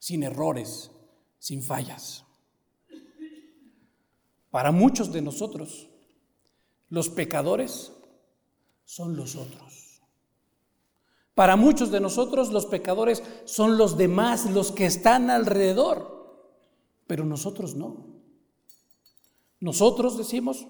sin 0.00 0.24
errores, 0.24 0.90
sin 1.38 1.62
fallas. 1.62 2.24
Para 4.50 4.72
muchos 4.72 5.12
de 5.12 5.22
nosotros, 5.22 5.88
los 6.88 7.08
pecadores 7.08 7.92
son 8.84 9.16
los 9.16 9.36
otros. 9.36 9.65
Para 11.36 11.56
muchos 11.56 11.90
de 11.90 12.00
nosotros, 12.00 12.50
los 12.50 12.64
pecadores 12.64 13.22
son 13.44 13.76
los 13.76 13.98
demás, 13.98 14.50
los 14.50 14.72
que 14.72 14.86
están 14.86 15.28
alrededor, 15.28 16.56
pero 17.06 17.26
nosotros 17.26 17.74
no. 17.74 18.06
Nosotros 19.60 20.16
decimos, 20.16 20.66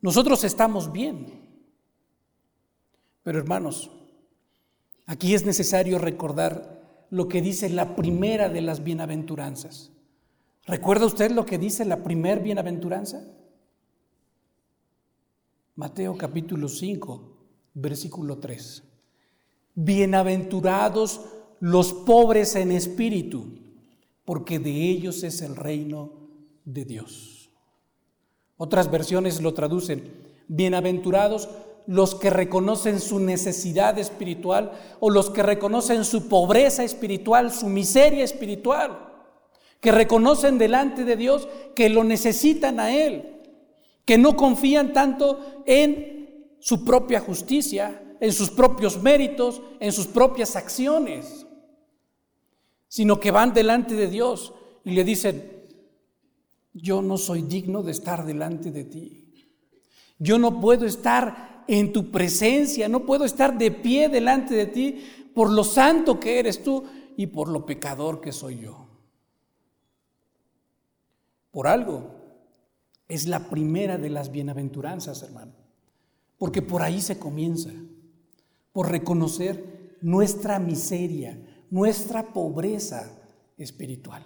nosotros 0.00 0.42
estamos 0.42 0.90
bien. 0.90 1.46
Pero 3.24 3.38
hermanos, 3.38 3.90
aquí 5.04 5.34
es 5.34 5.44
necesario 5.44 5.98
recordar 5.98 7.06
lo 7.10 7.28
que 7.28 7.42
dice 7.42 7.68
la 7.68 7.94
primera 7.94 8.48
de 8.48 8.62
las 8.62 8.82
bienaventuranzas. 8.82 9.92
¿Recuerda 10.64 11.04
usted 11.04 11.30
lo 11.30 11.44
que 11.44 11.58
dice 11.58 11.84
la 11.84 12.02
primer 12.02 12.40
bienaventuranza? 12.40 13.22
Mateo 15.74 16.16
capítulo 16.16 16.70
5, 16.70 17.36
versículo 17.74 18.38
3. 18.38 18.85
Bienaventurados 19.78 21.20
los 21.60 21.92
pobres 21.92 22.56
en 22.56 22.72
espíritu, 22.72 23.44
porque 24.24 24.58
de 24.58 24.70
ellos 24.70 25.22
es 25.22 25.42
el 25.42 25.54
reino 25.54 26.12
de 26.64 26.86
Dios. 26.86 27.50
Otras 28.56 28.90
versiones 28.90 29.42
lo 29.42 29.52
traducen, 29.52 30.02
bienaventurados 30.48 31.50
los 31.86 32.14
que 32.14 32.30
reconocen 32.30 33.00
su 33.00 33.20
necesidad 33.20 33.98
espiritual 33.98 34.72
o 34.98 35.10
los 35.10 35.28
que 35.28 35.42
reconocen 35.42 36.06
su 36.06 36.26
pobreza 36.26 36.82
espiritual, 36.82 37.52
su 37.52 37.68
miseria 37.68 38.24
espiritual. 38.24 39.02
que 39.78 39.92
reconocen 39.92 40.56
delante 40.56 41.04
de 41.04 41.16
Dios 41.16 41.46
que 41.74 41.90
lo 41.90 42.02
necesitan 42.02 42.80
a 42.80 42.96
Él, 42.96 43.42
que 44.06 44.16
no 44.16 44.34
confían 44.34 44.94
tanto 44.94 45.38
en 45.66 46.15
su 46.66 46.84
propia 46.84 47.20
justicia, 47.20 48.02
en 48.18 48.32
sus 48.32 48.50
propios 48.50 49.00
méritos, 49.00 49.62
en 49.78 49.92
sus 49.92 50.08
propias 50.08 50.56
acciones, 50.56 51.46
sino 52.88 53.20
que 53.20 53.30
van 53.30 53.54
delante 53.54 53.94
de 53.94 54.08
Dios 54.08 54.52
y 54.82 54.90
le 54.90 55.04
dicen, 55.04 55.62
yo 56.72 57.02
no 57.02 57.18
soy 57.18 57.42
digno 57.42 57.84
de 57.84 57.92
estar 57.92 58.26
delante 58.26 58.72
de 58.72 58.82
ti. 58.82 59.52
Yo 60.18 60.38
no 60.38 60.60
puedo 60.60 60.86
estar 60.86 61.62
en 61.68 61.92
tu 61.92 62.10
presencia, 62.10 62.88
no 62.88 63.06
puedo 63.06 63.24
estar 63.24 63.56
de 63.56 63.70
pie 63.70 64.08
delante 64.08 64.56
de 64.56 64.66
ti 64.66 65.30
por 65.36 65.52
lo 65.52 65.62
santo 65.62 66.18
que 66.18 66.40
eres 66.40 66.64
tú 66.64 66.82
y 67.16 67.28
por 67.28 67.46
lo 67.46 67.64
pecador 67.64 68.20
que 68.20 68.32
soy 68.32 68.58
yo. 68.58 68.88
Por 71.52 71.68
algo, 71.68 72.10
es 73.06 73.28
la 73.28 73.48
primera 73.48 73.98
de 73.98 74.10
las 74.10 74.32
bienaventuranzas, 74.32 75.22
hermano, 75.22 75.65
porque 76.38 76.62
por 76.62 76.82
ahí 76.82 77.00
se 77.00 77.18
comienza, 77.18 77.70
por 78.72 78.90
reconocer 78.90 79.96
nuestra 80.00 80.58
miseria, 80.58 81.38
nuestra 81.70 82.32
pobreza 82.32 83.18
espiritual, 83.56 84.24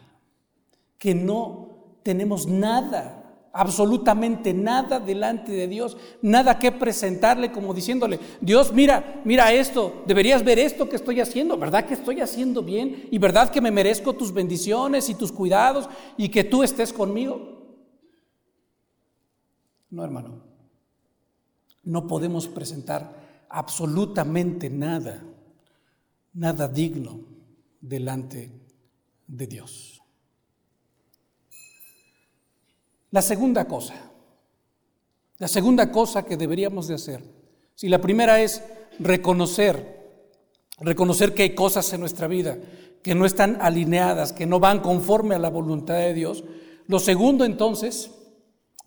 que 0.98 1.14
no 1.14 2.00
tenemos 2.02 2.46
nada 2.46 3.20
absolutamente 3.52 4.54
nada 4.54 5.00
delante 5.00 5.52
de 5.52 5.66
Dios, 5.66 5.96
nada 6.22 6.58
que 6.58 6.70
presentarle 6.70 7.50
como 7.50 7.74
diciéndole, 7.74 8.20
Dios, 8.40 8.72
mira, 8.72 9.20
mira 9.24 9.52
esto, 9.52 10.04
deberías 10.06 10.44
ver 10.44 10.58
esto 10.58 10.88
que 10.88 10.96
estoy 10.96 11.20
haciendo, 11.20 11.56
¿verdad 11.56 11.84
que 11.84 11.94
estoy 11.94 12.20
haciendo 12.20 12.62
bien? 12.62 13.08
¿Y 13.10 13.18
verdad 13.18 13.50
que 13.50 13.60
me 13.60 13.70
merezco 13.70 14.12
tus 14.12 14.32
bendiciones 14.32 15.08
y 15.08 15.14
tus 15.14 15.32
cuidados 15.32 15.88
y 16.16 16.28
que 16.28 16.44
tú 16.44 16.62
estés 16.62 16.92
conmigo? 16.92 17.58
No, 19.90 20.04
hermano, 20.04 20.44
no 21.82 22.06
podemos 22.06 22.46
presentar 22.48 23.46
absolutamente 23.48 24.70
nada, 24.70 25.22
nada 26.32 26.68
digno 26.68 27.20
delante 27.80 28.52
de 29.26 29.46
Dios. 29.46 30.02
La 33.10 33.22
segunda 33.22 33.66
cosa, 33.66 33.94
la 35.38 35.48
segunda 35.48 35.90
cosa 35.90 36.24
que 36.24 36.36
deberíamos 36.36 36.86
de 36.86 36.94
hacer, 36.94 37.24
si 37.74 37.88
la 37.88 38.00
primera 38.00 38.40
es 38.40 38.62
reconocer, 38.98 39.98
reconocer 40.78 41.34
que 41.34 41.42
hay 41.42 41.54
cosas 41.54 41.92
en 41.92 42.00
nuestra 42.00 42.28
vida 42.28 42.58
que 43.02 43.14
no 43.14 43.24
están 43.24 43.58
alineadas, 43.60 44.32
que 44.32 44.46
no 44.46 44.60
van 44.60 44.80
conforme 44.80 45.34
a 45.34 45.38
la 45.38 45.48
voluntad 45.48 45.94
de 45.94 46.14
Dios, 46.14 46.44
lo 46.86 47.00
segundo 47.00 47.44
entonces 47.44 48.10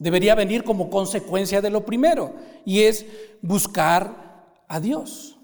debería 0.03 0.36
venir 0.36 0.65
como 0.65 0.89
consecuencia 0.89 1.62
de 1.62 1.69
lo 1.69 1.86
primero, 1.86 2.33
y 2.65 2.81
es 2.81 3.05
buscar 3.41 4.53
a 4.67 4.79
Dios. 4.81 5.39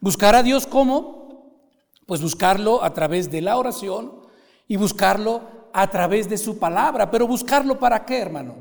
Buscar 0.00 0.34
a 0.34 0.42
Dios 0.42 0.66
cómo? 0.66 1.60
Pues 2.06 2.22
buscarlo 2.22 2.82
a 2.82 2.94
través 2.94 3.30
de 3.30 3.42
la 3.42 3.58
oración 3.58 4.20
y 4.66 4.76
buscarlo 4.76 5.42
a 5.74 5.90
través 5.90 6.30
de 6.30 6.38
su 6.38 6.58
palabra. 6.58 7.10
Pero 7.10 7.26
buscarlo 7.26 7.78
para 7.78 8.06
qué, 8.06 8.20
hermano? 8.20 8.54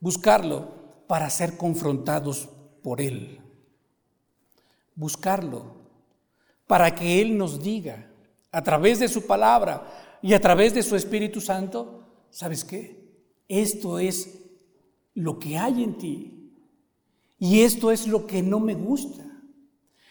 Buscarlo 0.00 1.04
para 1.06 1.30
ser 1.30 1.56
confrontados 1.56 2.48
por 2.82 3.00
Él. 3.00 3.40
Buscarlo 4.94 5.76
para 6.66 6.94
que 6.94 7.22
Él 7.22 7.38
nos 7.38 7.62
diga 7.62 8.10
a 8.52 8.62
través 8.62 8.98
de 8.98 9.08
su 9.08 9.26
palabra 9.26 10.18
y 10.20 10.34
a 10.34 10.40
través 10.40 10.74
de 10.74 10.82
su 10.82 10.94
Espíritu 10.94 11.40
Santo, 11.40 12.26
¿sabes 12.30 12.64
qué? 12.64 13.07
Esto 13.48 13.98
es 13.98 14.38
lo 15.14 15.38
que 15.38 15.56
hay 15.56 15.82
en 15.82 15.96
ti 15.96 16.52
y 17.38 17.60
esto 17.62 17.90
es 17.90 18.06
lo 18.06 18.26
que 18.26 18.42
no 18.42 18.60
me 18.60 18.74
gusta. 18.74 19.24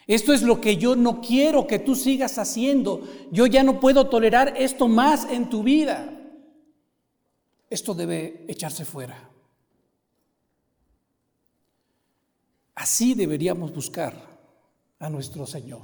Esto 0.07 0.33
es 0.33 0.41
lo 0.41 0.61
que 0.61 0.77
yo 0.77 0.95
no 0.95 1.21
quiero 1.21 1.67
que 1.67 1.79
tú 1.79 1.93
sigas 1.95 2.37
haciendo. 2.37 3.03
Yo 3.31 3.45
ya 3.45 3.61
no 3.63 3.79
puedo 3.79 4.09
tolerar 4.09 4.53
esto 4.57 4.87
más 4.87 5.29
en 5.29 5.49
tu 5.49 5.63
vida. 5.63 6.13
Esto 7.69 7.93
debe 7.93 8.45
echarse 8.47 8.85
fuera. 8.85 9.29
Así 12.73 13.13
deberíamos 13.15 13.73
buscar 13.73 14.13
a 14.99 15.09
nuestro 15.09 15.45
Señor. 15.45 15.81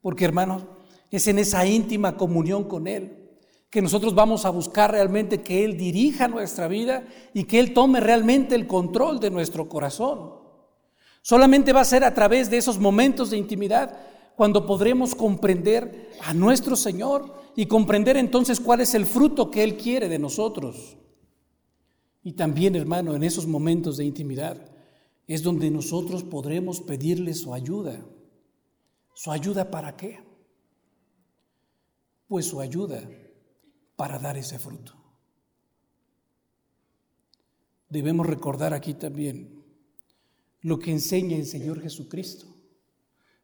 Porque 0.00 0.24
hermanos, 0.24 0.62
es 1.10 1.26
en 1.26 1.40
esa 1.40 1.66
íntima 1.66 2.16
comunión 2.16 2.64
con 2.64 2.86
Él 2.86 3.19
que 3.70 3.80
nosotros 3.80 4.16
vamos 4.16 4.44
a 4.44 4.50
buscar 4.50 4.90
realmente 4.90 5.42
que 5.42 5.64
Él 5.64 5.76
dirija 5.76 6.26
nuestra 6.26 6.66
vida 6.66 7.06
y 7.32 7.44
que 7.44 7.60
Él 7.60 7.72
tome 7.72 8.00
realmente 8.00 8.56
el 8.56 8.66
control 8.66 9.20
de 9.20 9.30
nuestro 9.30 9.68
corazón. 9.68 10.32
Solamente 11.22 11.72
va 11.72 11.82
a 11.82 11.84
ser 11.84 12.02
a 12.02 12.12
través 12.12 12.50
de 12.50 12.58
esos 12.58 12.78
momentos 12.78 13.30
de 13.30 13.38
intimidad 13.38 13.96
cuando 14.34 14.66
podremos 14.66 15.14
comprender 15.14 16.10
a 16.22 16.34
nuestro 16.34 16.74
Señor 16.74 17.32
y 17.54 17.66
comprender 17.66 18.16
entonces 18.16 18.58
cuál 18.58 18.80
es 18.80 18.94
el 18.94 19.06
fruto 19.06 19.50
que 19.50 19.62
Él 19.62 19.76
quiere 19.76 20.08
de 20.08 20.18
nosotros. 20.18 20.96
Y 22.24 22.32
también, 22.32 22.74
hermano, 22.74 23.14
en 23.14 23.22
esos 23.22 23.46
momentos 23.46 23.96
de 23.98 24.04
intimidad 24.04 24.56
es 25.28 25.44
donde 25.44 25.70
nosotros 25.70 26.24
podremos 26.24 26.80
pedirle 26.80 27.34
su 27.34 27.54
ayuda. 27.54 28.04
¿Su 29.14 29.30
ayuda 29.30 29.70
para 29.70 29.96
qué? 29.96 30.18
Pues 32.26 32.46
su 32.46 32.60
ayuda 32.60 33.08
para 34.00 34.18
dar 34.18 34.38
ese 34.38 34.58
fruto. 34.58 34.94
Debemos 37.90 38.26
recordar 38.26 38.72
aquí 38.72 38.94
también 38.94 39.62
lo 40.62 40.78
que 40.78 40.90
enseña 40.90 41.36
el 41.36 41.44
Señor 41.44 41.82
Jesucristo. 41.82 42.46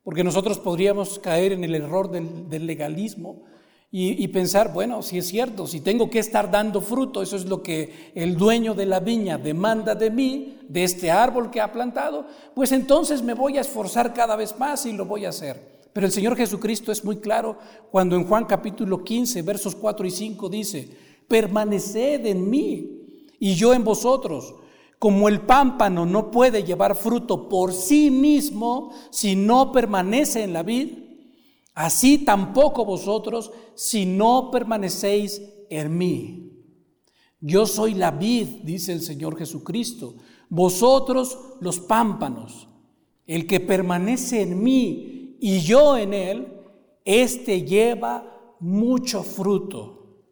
Porque 0.03 0.25
nosotros 0.25 0.59
podríamos 0.59 1.19
caer 1.19 1.53
en 1.53 1.62
el 1.62 1.75
error 1.75 2.11
del, 2.11 2.66
legalismo 2.66 3.42
y, 3.90 4.27
pensar, 4.29 4.73
bueno, 4.73 5.03
si 5.03 5.19
es 5.19 5.27
cierto, 5.27 5.66
si 5.66 5.83
tengo 5.83 6.09
que 6.09 6.21
estar 6.21 6.51
dando 6.51 6.81
fruto, 6.81 7.21
eso 7.21 7.37
es 7.37 7.45
lo 7.45 7.62
que 7.62 8.12
el 8.14 8.38
dueño 8.38 8.73
de 8.73 8.87
la 8.87 9.01
viña 9.01 9.37
demanda 9.37 9.95
de 9.95 10.11
mí, 10.11 10.61
de 10.71 10.85
este 10.85 11.11
árbol 11.11 11.51
que 11.51 11.61
ha 11.61 11.71
plantado, 11.71 12.27
pues 12.55 12.73
entonces 12.73 13.21
me 13.21 13.35
voy 13.35 13.59
a 13.59 13.61
esforzar 13.61 14.14
cada 14.14 14.37
vez 14.37 14.59
más 14.59 14.87
y 14.87 14.92
lo 14.92 15.05
voy 15.05 15.27
a 15.27 15.29
hacer. 15.29 15.76
Pero 15.97 16.09
el 16.09 16.13
Señor 16.13 16.37
Jesucristo 16.37 16.93
es 16.93 17.03
muy 17.07 17.17
claro 17.17 17.57
cuando 17.91 18.17
en 18.17 18.27
Juan 18.27 18.45
capítulo 18.45 19.03
15, 19.03 19.41
versos 19.41 19.75
4 19.75 20.07
y 20.07 20.11
5 20.11 20.51
dice, 20.51 20.91
permaneced 21.27 22.27
en 22.27 22.51
mí 22.51 23.25
y 23.41 23.55
yo 23.55 23.73
en 23.73 23.83
vosotros 23.83 24.57
como 24.99 25.27
el 25.27 25.41
pámpano 25.41 26.05
no 26.05 26.31
puede 26.31 26.65
llevar 26.65 26.97
fruto 26.97 27.49
por 27.49 27.73
sí 27.73 28.11
mismo 28.11 28.93
si 29.11 29.37
no 29.37 29.73
permanece 29.73 30.43
en 30.43 30.53
la 30.53 30.63
vid, 30.63 30.99
así 31.73 32.19
tampoco 32.19 32.85
vosotros 32.85 33.51
si 33.75 34.05
no 34.05 34.51
permanecéis 34.51 35.41
en 35.71 35.97
mí. 35.97 36.53
Yo 37.41 37.65
soy 37.65 37.95
la 37.95 38.11
vid, 38.11 38.49
dice 38.65 38.93
el 38.93 39.01
Señor 39.01 39.39
Jesucristo, 39.39 40.17
vosotros 40.51 41.39
los 41.63 41.81
pámpanos. 41.81 42.69
El 43.27 43.47
que 43.47 43.61
permanece 43.61 44.43
en 44.43 44.63
mí 44.63 45.17
y 45.40 45.61
yo 45.61 45.96
en 45.96 46.14
él, 46.14 46.61
éste 47.05 47.62
lleva 47.62 48.55
mucho 48.61 49.22
fruto, 49.22 50.22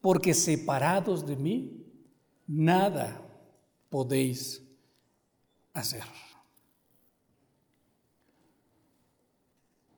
porque 0.00 0.34
separados 0.34 1.26
de 1.26 1.36
mí, 1.36 1.86
nada 2.46 3.22
podéis 3.88 4.62
hacer. 5.72 6.02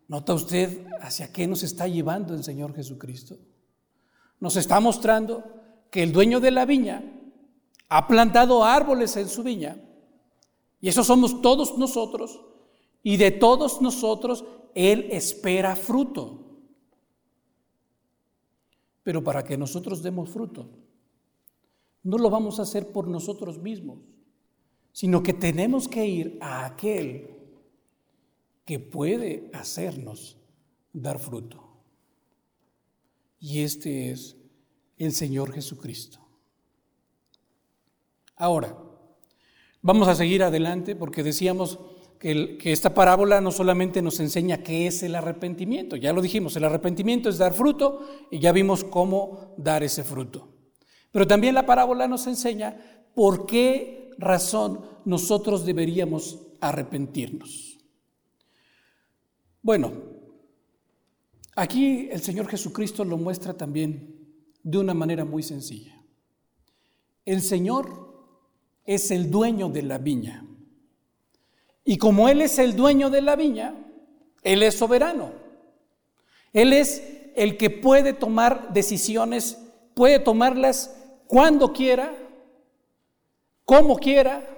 ¿Nota 0.07 0.35
usted 0.35 0.87
hacia 1.00 1.33
qué 1.33 1.46
nos 1.46 1.62
está 1.62 1.88
llevando 1.88 2.35
el 2.35 2.44
Señor 2.44 2.74
Jesucristo? 2.74 3.37
Nos 4.38 4.57
está 4.57 4.78
mostrando 4.78 5.42
que 5.90 6.02
el 6.02 6.12
dueño 6.12 6.40
de 6.40 6.50
la 6.50 6.66
viña 6.66 7.02
ha 7.88 8.07
plantado 8.07 8.64
árboles 8.64 9.16
en 9.16 9.28
su 9.28 9.42
viña, 9.42 9.80
y 10.80 10.88
esos 10.88 11.07
somos 11.07 11.40
todos 11.40 11.78
nosotros, 11.78 12.40
y 13.05 13.19
de 13.19 13.31
todos 13.31 13.81
nosotros 13.81 14.45
Él 14.75 15.09
espera 15.12 15.77
fruto. 15.77 16.40
Pero 19.05 19.23
para 19.23 19.45
que 19.45 19.59
nosotros 19.59 20.03
demos 20.03 20.31
fruto, 20.31 20.71
no 22.03 22.19
lo 22.19 22.31
vamos 22.31 22.59
a 22.59 22.62
hacer 22.62 22.90
por 22.90 23.07
nosotros 23.07 23.59
mismos, 23.59 23.99
sino 24.90 25.23
que 25.23 25.35
tenemos 25.35 25.87
que 25.87 26.07
ir 26.07 26.38
a 26.40 26.64
aquel 26.64 27.31
que 28.64 28.81
puede 28.81 29.51
hacernos 29.53 30.38
dar 30.95 31.19
fruto. 31.19 31.62
Y 33.38 33.61
este 33.61 34.11
es 34.11 34.37
el 34.97 35.12
Señor 35.12 35.53
Jesucristo. 35.53 36.21
Ahora, 38.37 38.79
vamos 39.83 40.09
a 40.09 40.14
seguir 40.14 40.43
adelante 40.43 40.97
porque 40.97 41.23
decíamos 41.23 41.79
que, 42.24 42.72
esta 42.72 42.94
parábola 42.94 43.42
no 43.42 43.52
solamente 43.52 44.00
nos 44.00 44.18
enseña 44.18 44.62
qué 44.62 44.87
es 44.87 45.02
el 45.02 45.14
arrepentimiento, 45.14 45.96
ya 45.96 46.14
lo 46.14 46.22
dijimos, 46.22 46.56
el 46.56 46.64
arrepentimiento 46.64 47.28
es 47.28 47.37
dar 47.37 47.52
fruto 47.52 48.00
y 48.30 48.38
ya 48.38 48.50
vimos 48.50 48.82
cómo 48.82 49.54
dar 49.58 49.82
ese 49.82 50.04
fruto. 50.04 50.48
Pero 51.12 51.26
también 51.26 51.54
la 51.54 51.66
parábola 51.66 52.08
nos 52.08 52.26
enseña 52.26 52.80
por 53.14 53.44
qué 53.44 54.10
razón 54.16 54.80
nosotros 55.04 55.66
deberíamos 55.66 56.38
arrepentirnos. 56.62 57.78
Bueno, 59.60 59.92
aquí 61.54 62.08
el 62.10 62.22
Señor 62.22 62.48
Jesucristo 62.48 63.04
lo 63.04 63.18
muestra 63.18 63.52
también 63.52 64.14
de 64.62 64.78
una 64.78 64.94
manera 64.94 65.26
muy 65.26 65.42
sencilla. 65.42 66.02
El 67.26 67.42
Señor 67.42 68.14
es 68.87 69.10
el 69.10 69.30
dueño 69.30 69.68
de 69.68 69.82
la 69.82 69.98
viña. 69.98 70.46
Y 71.85 71.99
como 71.99 72.29
Él 72.29 72.40
es 72.40 72.59
el 72.59 72.77
dueño 72.77 73.11
de 73.11 73.20
la 73.20 73.37
viña, 73.37 73.75
Él 74.42 74.62
es 74.62 74.77
soberano. 74.77 75.33
Él 76.53 76.73
es 76.73 77.03
el 77.35 77.57
que 77.57 77.68
puede 77.68 78.12
tomar 78.12 78.73
decisiones, 78.73 79.59
puede 79.94 80.18
tomarlas 80.18 80.97
cuando 81.27 81.73
quiera, 81.73 82.14
como 83.64 83.97
quiera, 83.97 84.49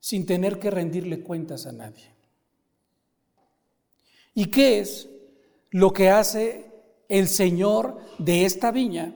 sin 0.00 0.24
tener 0.24 0.58
que 0.58 0.70
rendirle 0.70 1.20
cuentas 1.20 1.66
a 1.66 1.72
nadie. 1.72 2.14
¿Y 4.34 4.46
qué 4.46 4.80
es 4.80 5.08
lo 5.70 5.92
que 5.92 6.08
hace 6.10 6.70
el 7.08 7.28
Señor 7.28 7.98
de 8.18 8.44
esta 8.44 8.70
viña 8.70 9.12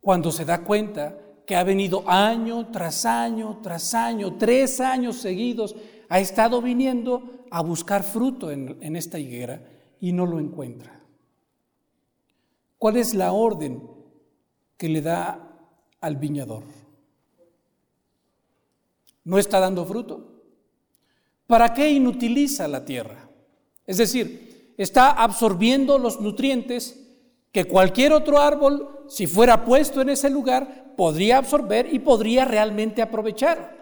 cuando 0.00 0.30
se 0.30 0.44
da 0.44 0.62
cuenta 0.62 1.18
que 1.46 1.54
ha 1.54 1.62
venido 1.62 2.02
año 2.06 2.66
tras 2.70 3.04
año 3.06 3.60
tras 3.62 3.94
año, 3.94 4.36
tres 4.36 4.80
años 4.80 5.16
seguidos, 5.16 5.76
ha 6.08 6.20
estado 6.20 6.60
viniendo 6.60 7.46
a 7.50 7.62
buscar 7.62 8.02
fruto 8.02 8.50
en, 8.50 8.96
esta 8.96 9.18
higuera 9.18 9.62
y 10.00 10.12
no 10.12 10.26
lo 10.26 10.40
encuentra. 10.40 11.00
¿Cuál 12.78 12.96
es 12.96 13.14
la 13.14 13.32
orden 13.32 13.82
que 14.76 14.88
le 14.88 15.00
da 15.00 15.56
al 16.00 16.16
viñador? 16.16 16.64
¿No 19.24 19.38
está 19.38 19.60
dando 19.60 19.84
fruto? 19.84 20.42
¿Para 21.46 21.72
qué 21.72 21.90
inutiliza 21.90 22.68
la 22.68 22.84
tierra? 22.84 23.28
Es 23.86 23.98
decir, 23.98 24.74
está 24.76 25.10
absorbiendo 25.10 25.98
los 25.98 26.20
nutrientes 26.20 27.02
que 27.52 27.64
cualquier 27.64 28.12
otro 28.12 28.38
árbol, 28.38 29.04
si 29.08 29.26
fuera 29.26 29.64
puesto 29.64 30.00
en 30.02 30.10
ese 30.10 30.28
lugar, 30.28 30.85
podría 30.96 31.38
absorber 31.38 31.92
y 31.92 31.98
podría 31.98 32.44
realmente 32.44 33.02
aprovechar. 33.02 33.76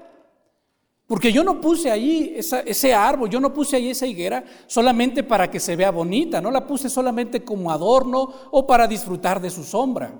Porque 1.07 1.33
yo 1.33 1.44
no 1.44 1.61
puse 1.61 1.90
ahí 1.90 2.35
ese 2.37 2.94
árbol, 2.94 3.29
yo 3.29 3.38
no 3.38 3.53
puse 3.53 3.77
ahí 3.77 3.90
esa 3.90 4.07
higuera 4.07 4.42
solamente 4.66 5.22
para 5.22 5.50
que 5.50 5.61
se 5.61 5.77
vea 5.77 5.90
bonita, 5.90 6.40
no 6.40 6.50
la 6.50 6.66
puse 6.66 6.88
solamente 6.88 7.44
como 7.44 7.70
adorno 7.70 8.33
o 8.50 8.66
para 8.66 8.87
disfrutar 8.87 9.40
de 9.40 9.50
su 9.50 9.64
sombra. 9.64 10.14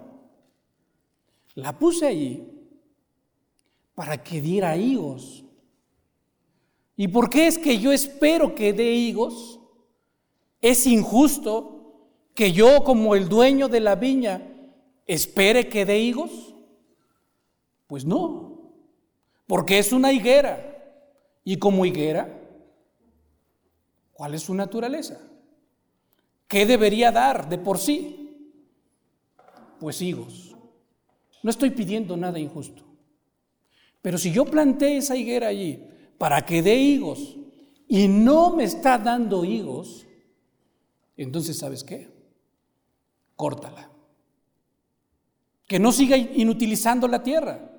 La 1.55 1.79
puse 1.79 2.07
ahí 2.07 2.51
para 3.95 4.23
que 4.23 4.41
diera 4.41 4.77
higos. 4.77 5.45
¿Y 6.97 7.09
por 7.09 7.31
qué 7.31 7.47
es 7.47 7.59
que 7.59 7.79
yo 7.79 7.91
espero 7.91 8.55
que 8.55 8.73
dé 8.73 8.93
higos? 8.93 9.59
Es 10.61 10.87
injusto 10.87 11.75
que 12.35 12.53
yo 12.53 12.85
como 12.85 13.15
el 13.15 13.29
dueño 13.29 13.69
de 13.69 13.81
la 13.81 13.95
viña 13.95 14.43
espere 15.07 15.69
que 15.69 15.85
dé 15.85 15.99
higos. 15.99 16.54
Pues 17.87 18.05
no, 18.05 18.73
porque 19.47 19.79
es 19.79 19.93
una 19.93 20.13
higuera. 20.13 20.71
Y 21.45 21.59
como 21.59 21.85
higuera, 21.85 22.41
¿cuál 24.13 24.35
es 24.35 24.43
su 24.43 24.55
naturaleza? 24.55 25.21
¿Qué 26.49 26.65
debería 26.65 27.13
dar 27.13 27.49
de 27.49 27.59
por 27.59 27.79
sí? 27.79 28.51
Pues 29.79 30.01
higos. 30.01 30.57
No 31.43 31.51
estoy 31.51 31.71
pidiendo 31.71 32.17
nada 32.17 32.39
injusto. 32.39 32.83
Pero 34.01 34.17
si 34.17 34.33
yo 34.33 34.47
planté 34.47 34.97
esa 34.97 35.17
higuera 35.17 35.49
allí 35.49 35.87
para 36.17 36.45
que 36.47 36.63
dé 36.63 36.77
higos 36.77 37.37
y 37.87 38.09
no 38.09 38.57
me 38.57 38.65
está 38.65 38.97
dando 38.97 39.45
higos, 39.45 40.07
entonces 41.17 41.59
¿sabes 41.59 41.85
qué? 41.85 42.11
Córtala. 43.37 43.91
Que 45.67 45.79
no 45.79 45.93
siga 45.93 46.17
inutilizando 46.17 47.07
la 47.09 47.23
tierra 47.23 47.74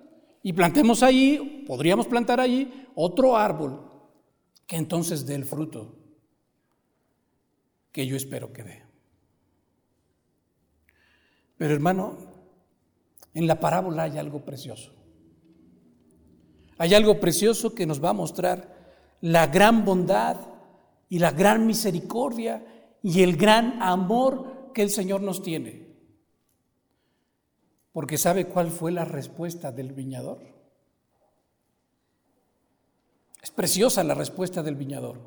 y 0.45 0.53
plantemos 0.53 1.01
ahí, 1.01 1.63
podríamos 1.65 2.05
plantar 2.05 2.39
allí 2.39 2.71
otro 2.93 3.35
árbol 3.35 3.81
que 4.67 4.75
entonces 4.75 5.25
dé 5.25 5.33
el 5.33 5.43
fruto 5.43 5.95
que 7.91 8.05
yo 8.05 8.15
espero 8.15 8.53
que 8.53 8.61
dé. 8.61 8.83
Pero 11.57 11.73
hermano, 11.73 12.15
en 13.33 13.47
la 13.47 13.59
parábola 13.59 14.03
hay 14.03 14.19
algo 14.19 14.45
precioso. 14.45 14.93
Hay 16.77 16.93
algo 16.93 17.19
precioso 17.19 17.73
que 17.73 17.87
nos 17.87 18.03
va 18.03 18.11
a 18.11 18.13
mostrar 18.13 18.93
la 19.21 19.47
gran 19.47 19.83
bondad 19.83 20.37
y 21.09 21.17
la 21.17 21.31
gran 21.31 21.65
misericordia 21.65 22.63
y 23.01 23.23
el 23.23 23.35
gran 23.35 23.81
amor 23.81 24.69
que 24.75 24.83
el 24.83 24.91
Señor 24.91 25.21
nos 25.21 25.41
tiene 25.41 25.84
porque 27.95 28.17
¿sabe 28.17 28.47
cuál 28.47 28.71
fue 28.71 28.91
la 28.91 29.05
respuesta 29.05 29.71
del 29.71 29.93
viñador? 29.93 30.39
Es 33.41 33.51
preciosa 33.51 34.03
la 34.03 34.13
respuesta 34.13 34.61
del 34.61 34.75
viñador. 34.75 35.17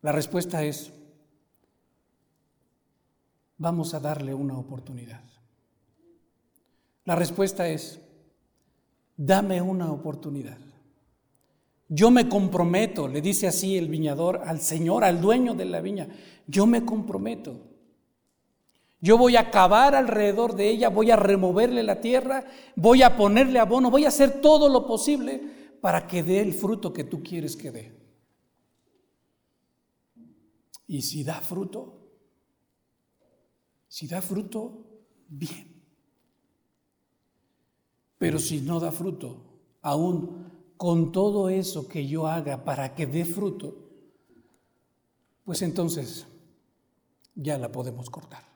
La 0.00 0.10
respuesta 0.10 0.64
es, 0.64 0.92
vamos 3.56 3.94
a 3.94 4.00
darle 4.00 4.34
una 4.34 4.58
oportunidad. 4.58 5.22
La 7.04 7.14
respuesta 7.14 7.68
es, 7.68 8.00
dame 9.16 9.62
una 9.62 9.92
oportunidad. 9.92 10.58
Yo 11.88 12.10
me 12.10 12.28
comprometo, 12.28 13.06
le 13.06 13.20
dice 13.20 13.46
así 13.46 13.78
el 13.78 13.86
viñador 13.86 14.42
al 14.44 14.60
Señor, 14.60 15.04
al 15.04 15.20
dueño 15.20 15.54
de 15.54 15.66
la 15.66 15.80
viña, 15.82 16.08
yo 16.48 16.66
me 16.66 16.84
comprometo 16.84 17.71
yo 19.02 19.18
voy 19.18 19.34
a 19.34 19.50
cavar 19.50 19.96
alrededor 19.96 20.54
de 20.54 20.70
ella, 20.70 20.88
voy 20.88 21.10
a 21.10 21.16
removerle 21.16 21.82
la 21.82 22.00
tierra, 22.00 22.44
voy 22.76 23.02
a 23.02 23.16
ponerle 23.16 23.58
abono, 23.58 23.90
voy 23.90 24.04
a 24.04 24.08
hacer 24.08 24.40
todo 24.40 24.68
lo 24.68 24.86
posible 24.86 25.76
para 25.80 26.06
que 26.06 26.22
dé 26.22 26.40
el 26.40 26.54
fruto 26.54 26.92
que 26.92 27.02
tú 27.02 27.20
quieres 27.20 27.56
que 27.56 27.72
dé. 27.72 28.00
Y 30.86 31.02
si 31.02 31.24
da 31.24 31.40
fruto, 31.40 32.12
si 33.88 34.06
da 34.06 34.22
fruto, 34.22 34.86
bien. 35.26 35.82
Pero 38.18 38.38
si 38.38 38.60
no 38.60 38.78
da 38.78 38.92
fruto, 38.92 39.62
aún 39.80 40.74
con 40.76 41.10
todo 41.10 41.48
eso 41.48 41.88
que 41.88 42.06
yo 42.06 42.28
haga 42.28 42.64
para 42.64 42.94
que 42.94 43.08
dé 43.08 43.24
fruto, 43.24 43.90
pues 45.42 45.60
entonces 45.62 46.24
ya 47.34 47.58
la 47.58 47.72
podemos 47.72 48.08
cortar. 48.08 48.51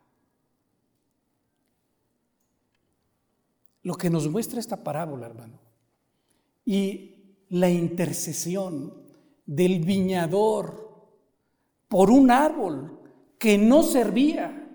Lo 3.86 3.94
que 3.94 4.10
nos 4.10 4.28
muestra 4.28 4.58
esta 4.58 4.82
parábola, 4.82 5.26
hermano. 5.26 5.60
Y 6.64 7.44
la 7.50 7.70
intercesión 7.70 8.92
del 9.46 9.78
viñador 9.78 11.06
por 11.86 12.10
un 12.10 12.32
árbol 12.32 12.98
que 13.38 13.56
no 13.56 13.84
servía, 13.84 14.68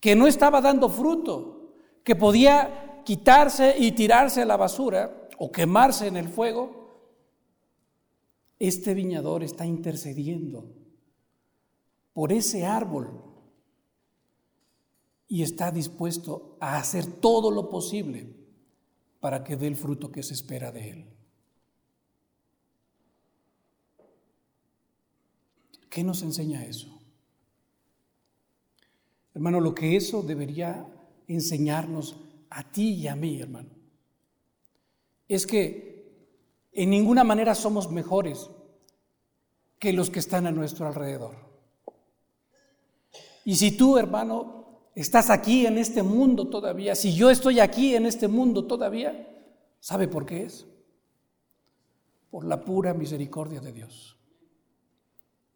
que 0.00 0.14
no 0.14 0.28
estaba 0.28 0.60
dando 0.60 0.88
fruto, 0.88 1.74
que 2.04 2.14
podía 2.14 3.02
quitarse 3.04 3.74
y 3.80 3.90
tirarse 3.90 4.42
a 4.42 4.46
la 4.46 4.56
basura 4.56 5.28
o 5.38 5.50
quemarse 5.50 6.06
en 6.06 6.16
el 6.16 6.28
fuego, 6.28 7.00
este 8.60 8.94
viñador 8.94 9.42
está 9.42 9.66
intercediendo 9.66 10.72
por 12.12 12.32
ese 12.32 12.64
árbol 12.64 13.24
y 15.28 15.42
está 15.42 15.70
dispuesto 15.70 16.56
a 16.60 16.78
hacer 16.78 17.06
todo 17.06 17.50
lo 17.50 17.68
posible 17.68 18.32
para 19.20 19.42
que 19.42 19.56
dé 19.56 19.66
el 19.66 19.76
fruto 19.76 20.12
que 20.12 20.22
se 20.22 20.34
espera 20.34 20.70
de 20.70 20.90
él. 20.90 21.04
¿Qué 25.90 26.04
nos 26.04 26.22
enseña 26.22 26.64
eso? 26.64 27.00
Hermano, 29.34 29.60
lo 29.60 29.74
que 29.74 29.96
eso 29.96 30.22
debería 30.22 30.86
enseñarnos 31.26 32.16
a 32.50 32.70
ti 32.70 32.94
y 32.94 33.08
a 33.08 33.16
mí, 33.16 33.40
hermano, 33.40 33.70
es 35.28 35.46
que 35.46 35.96
en 36.72 36.90
ninguna 36.90 37.24
manera 37.24 37.54
somos 37.54 37.90
mejores 37.90 38.50
que 39.78 39.92
los 39.92 40.10
que 40.10 40.20
están 40.20 40.46
a 40.46 40.52
nuestro 40.52 40.86
alrededor. 40.86 41.34
Y 43.44 43.56
si 43.56 43.76
tú, 43.76 43.98
hermano, 43.98 44.55
estás 44.96 45.30
aquí 45.30 45.64
en 45.64 45.78
este 45.78 46.02
mundo 46.02 46.48
todavía, 46.48 46.96
si 46.96 47.14
yo 47.14 47.30
estoy 47.30 47.60
aquí 47.60 47.94
en 47.94 48.06
este 48.06 48.26
mundo 48.26 48.64
todavía, 48.64 49.28
¿sabe 49.78 50.08
por 50.08 50.26
qué 50.26 50.42
es? 50.42 50.66
por 52.36 52.44
la 52.44 52.66
pura 52.66 52.92
misericordia 52.92 53.60
de 53.60 53.72
Dios. 53.72 54.18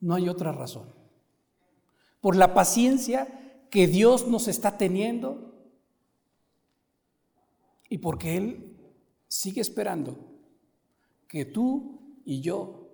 No 0.01 0.15
hay 0.15 0.31
otra 0.31 0.51
razón. 0.51 0.89
Por 2.23 2.37
la 2.37 2.55
paciencia 2.55 3.67
que 3.69 3.87
Dios 3.87 4.27
nos 4.27 4.49
está 4.49 4.79
teniendo 4.79 5.55
y 7.91 7.99
porque 7.99 8.39
Él 8.39 8.79
sigue 9.29 9.61
esperando 9.61 10.17
que 11.29 11.45
tú 11.45 12.01
y 12.25 12.41
yo 12.41 12.89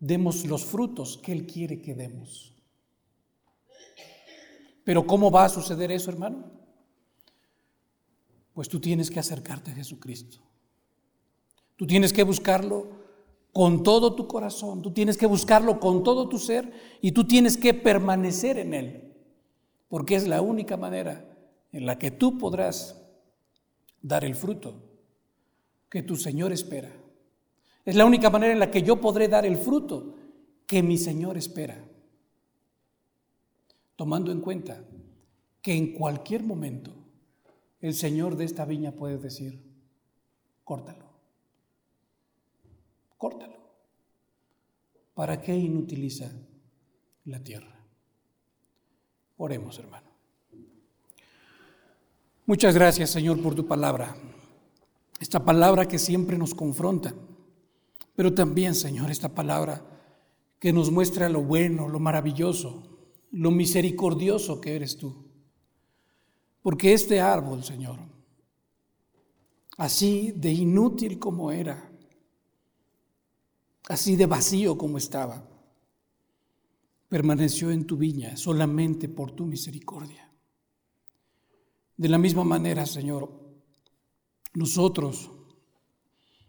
demos 0.00 0.44
los 0.46 0.64
frutos 0.64 1.16
que 1.18 1.30
Él 1.30 1.46
quiere 1.46 1.80
que 1.80 1.94
demos. 1.94 2.55
Pero 4.86 5.04
¿cómo 5.04 5.32
va 5.32 5.46
a 5.46 5.48
suceder 5.48 5.90
eso, 5.90 6.12
hermano? 6.12 6.44
Pues 8.54 8.68
tú 8.68 8.78
tienes 8.78 9.10
que 9.10 9.18
acercarte 9.18 9.72
a 9.72 9.74
Jesucristo. 9.74 10.38
Tú 11.74 11.88
tienes 11.88 12.12
que 12.12 12.22
buscarlo 12.22 12.86
con 13.52 13.82
todo 13.82 14.14
tu 14.14 14.28
corazón, 14.28 14.82
tú 14.82 14.92
tienes 14.92 15.16
que 15.16 15.26
buscarlo 15.26 15.80
con 15.80 16.04
todo 16.04 16.28
tu 16.28 16.38
ser 16.38 16.72
y 17.00 17.10
tú 17.10 17.26
tienes 17.26 17.56
que 17.56 17.74
permanecer 17.74 18.58
en 18.58 18.74
Él, 18.74 19.12
porque 19.88 20.14
es 20.14 20.28
la 20.28 20.40
única 20.40 20.76
manera 20.76 21.36
en 21.72 21.84
la 21.84 21.98
que 21.98 22.12
tú 22.12 22.38
podrás 22.38 23.02
dar 24.02 24.24
el 24.24 24.36
fruto 24.36 24.76
que 25.90 26.04
tu 26.04 26.14
Señor 26.14 26.52
espera. 26.52 26.92
Es 27.84 27.96
la 27.96 28.04
única 28.04 28.30
manera 28.30 28.52
en 28.52 28.60
la 28.60 28.70
que 28.70 28.84
yo 28.84 29.00
podré 29.00 29.26
dar 29.26 29.44
el 29.44 29.56
fruto 29.56 30.14
que 30.64 30.80
mi 30.80 30.96
Señor 30.96 31.36
espera. 31.36 31.76
Tomando 33.96 34.30
en 34.30 34.40
cuenta 34.40 34.84
que 35.62 35.74
en 35.74 35.94
cualquier 35.94 36.42
momento 36.42 36.92
el 37.80 37.94
Señor 37.94 38.36
de 38.36 38.44
esta 38.44 38.64
viña 38.64 38.92
puede 38.92 39.18
decir, 39.18 39.62
córtalo, 40.64 41.06
córtalo. 43.16 43.56
¿Para 45.14 45.40
qué 45.40 45.56
inutiliza 45.56 46.30
la 47.24 47.42
tierra? 47.42 47.74
Oremos, 49.38 49.78
hermano. 49.78 50.06
Muchas 52.44 52.74
gracias, 52.74 53.10
Señor, 53.10 53.42
por 53.42 53.54
tu 53.54 53.66
palabra. 53.66 54.14
Esta 55.18 55.44
palabra 55.44 55.88
que 55.88 55.98
siempre 55.98 56.38
nos 56.38 56.54
confronta, 56.54 57.14
pero 58.14 58.34
también, 58.34 58.74
Señor, 58.74 59.10
esta 59.10 59.34
palabra 59.34 59.82
que 60.58 60.72
nos 60.72 60.90
muestra 60.90 61.28
lo 61.28 61.42
bueno, 61.42 61.88
lo 61.88 61.98
maravilloso, 61.98 62.95
lo 63.32 63.50
misericordioso 63.50 64.60
que 64.60 64.76
eres 64.76 64.96
tú. 64.96 65.26
Porque 66.62 66.92
este 66.92 67.20
árbol, 67.20 67.62
Señor, 67.62 67.98
así 69.76 70.32
de 70.34 70.52
inútil 70.52 71.18
como 71.18 71.52
era, 71.52 71.92
así 73.88 74.16
de 74.16 74.26
vacío 74.26 74.76
como 74.76 74.98
estaba, 74.98 75.48
permaneció 77.08 77.70
en 77.70 77.86
tu 77.86 77.96
viña 77.96 78.36
solamente 78.36 79.08
por 79.08 79.32
tu 79.32 79.46
misericordia. 79.46 80.30
De 81.96 82.08
la 82.08 82.18
misma 82.18 82.44
manera, 82.44 82.84
Señor, 82.84 83.30
nosotros, 84.54 85.30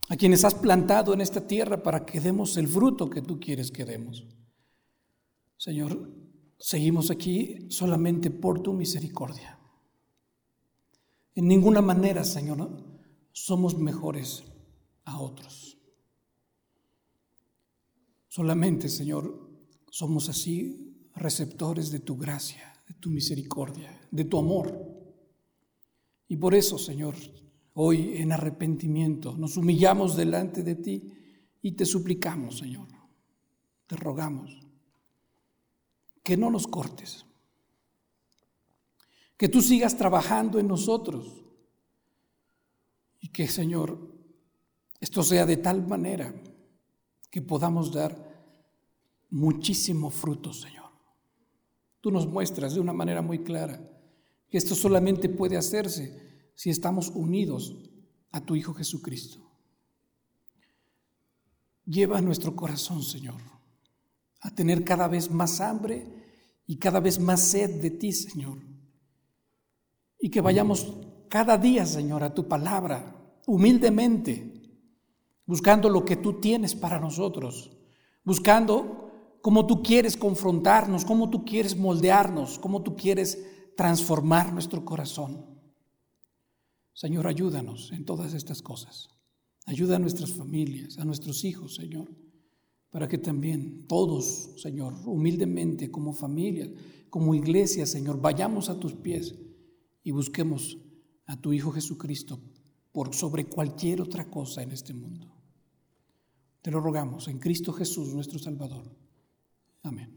a 0.09 0.15
quienes 0.15 0.43
has 0.43 0.55
plantado 0.55 1.13
en 1.13 1.21
esta 1.21 1.45
tierra 1.45 1.83
para 1.83 2.05
que 2.05 2.19
demos 2.19 2.57
el 2.57 2.67
fruto 2.67 3.09
que 3.09 3.21
tú 3.21 3.39
quieres 3.39 3.71
que 3.71 3.85
demos. 3.85 4.25
Señor, 5.57 6.09
seguimos 6.57 7.11
aquí 7.11 7.67
solamente 7.69 8.31
por 8.31 8.61
tu 8.61 8.73
misericordia. 8.73 9.59
En 11.35 11.47
ninguna 11.47 11.81
manera, 11.81 12.23
Señor, 12.23 12.83
somos 13.31 13.77
mejores 13.77 14.43
a 15.05 15.19
otros. 15.19 15.77
Solamente, 18.27 18.89
Señor, 18.89 19.49
somos 19.89 20.29
así 20.29 21.09
receptores 21.15 21.91
de 21.91 21.99
tu 21.99 22.17
gracia, 22.17 22.73
de 22.87 22.95
tu 22.95 23.09
misericordia, 23.09 24.01
de 24.11 24.25
tu 24.25 24.37
amor. 24.37 24.73
Y 26.27 26.37
por 26.37 26.55
eso, 26.55 26.77
Señor, 26.77 27.15
hoy 27.73 28.17
en 28.17 28.31
arrepentimiento 28.31 29.37
nos 29.37 29.57
humillamos 29.57 30.15
delante 30.15 30.63
de 30.63 30.75
ti 30.75 31.13
y 31.61 31.73
te 31.73 31.85
suplicamos, 31.85 32.57
Señor, 32.57 32.87
te 33.85 33.95
rogamos 33.95 34.66
que 36.27 36.35
no 36.35 36.51
nos 36.51 36.67
cortes, 36.67 37.25
que 39.37 39.47
tú 39.47 39.61
sigas 39.61 39.95
trabajando 39.95 40.59
en 40.59 40.67
nosotros 40.67 41.41
y 43.21 43.29
que, 43.29 43.47
Señor, 43.47 43.97
esto 44.99 45.23
sea 45.23 45.45
de 45.45 45.55
tal 45.55 45.87
manera 45.87 46.35
que 47.31 47.41
podamos 47.41 47.93
dar 47.93 48.11
muchísimo 49.29 50.09
fruto, 50.09 50.51
Señor. 50.51 50.91
Tú 52.01 52.11
nos 52.11 52.27
muestras 52.27 52.73
de 52.73 52.81
una 52.81 52.91
manera 52.91 53.21
muy 53.21 53.39
clara 53.39 53.79
que 54.49 54.57
esto 54.57 54.75
solamente 54.75 55.29
puede 55.29 55.55
hacerse 55.55 56.51
si 56.55 56.69
estamos 56.69 57.07
unidos 57.07 57.73
a 58.33 58.41
tu 58.41 58.57
Hijo 58.57 58.73
Jesucristo. 58.73 59.49
Lleva 61.85 62.19
nuestro 62.19 62.53
corazón, 62.53 63.01
Señor, 63.01 63.39
a 64.41 64.51
tener 64.51 64.83
cada 64.83 65.07
vez 65.07 65.31
más 65.31 65.61
hambre 65.61 66.05
y 66.65 66.77
cada 66.77 66.99
vez 66.99 67.19
más 67.19 67.41
sed 67.41 67.81
de 67.81 67.91
ti, 67.91 68.11
Señor. 68.11 68.59
Y 70.19 70.29
que 70.29 70.41
vayamos 70.41 70.93
cada 71.29 71.57
día, 71.57 71.85
Señor, 71.85 72.23
a 72.23 72.33
tu 72.33 72.47
palabra, 72.47 73.15
humildemente, 73.45 74.61
buscando 75.45 75.89
lo 75.89 76.03
que 76.05 76.17
tú 76.17 76.39
tienes 76.39 76.75
para 76.75 76.99
nosotros, 76.99 77.71
buscando 78.23 79.39
cómo 79.41 79.65
tú 79.65 79.81
quieres 79.81 80.17
confrontarnos, 80.17 81.05
cómo 81.05 81.29
tú 81.29 81.45
quieres 81.45 81.77
moldearnos, 81.77 82.59
cómo 82.59 82.83
tú 82.83 82.95
quieres 82.95 83.73
transformar 83.75 84.51
nuestro 84.51 84.83
corazón. 84.83 85.45
Señor, 86.93 87.27
ayúdanos 87.27 87.91
en 87.93 88.05
todas 88.05 88.33
estas 88.33 88.61
cosas. 88.61 89.09
Ayuda 89.65 89.97
a 89.97 89.99
nuestras 89.99 90.31
familias, 90.31 90.97
a 90.97 91.05
nuestros 91.05 91.43
hijos, 91.43 91.75
Señor, 91.75 92.09
para 92.89 93.07
que 93.07 93.17
también 93.17 93.85
todos, 93.87 94.51
Señor, 94.57 94.93
humildemente 95.05 95.91
como 95.91 96.13
familia, 96.13 96.71
como 97.09 97.35
iglesia, 97.35 97.85
Señor, 97.85 98.21
vayamos 98.21 98.69
a 98.69 98.79
tus 98.79 98.93
pies 98.93 99.35
y 100.03 100.11
busquemos 100.11 100.77
a 101.25 101.39
tu 101.39 101.53
Hijo 101.53 101.71
Jesucristo 101.71 102.39
por 102.91 103.13
sobre 103.13 103.45
cualquier 103.45 104.01
otra 104.01 104.29
cosa 104.29 104.63
en 104.63 104.71
este 104.71 104.93
mundo. 104.93 105.33
Te 106.61 106.71
lo 106.71 106.79
rogamos 106.79 107.27
en 107.27 107.39
Cristo 107.39 107.71
Jesús, 107.71 108.13
nuestro 108.13 108.39
Salvador. 108.39 108.91
Amén. 109.83 110.16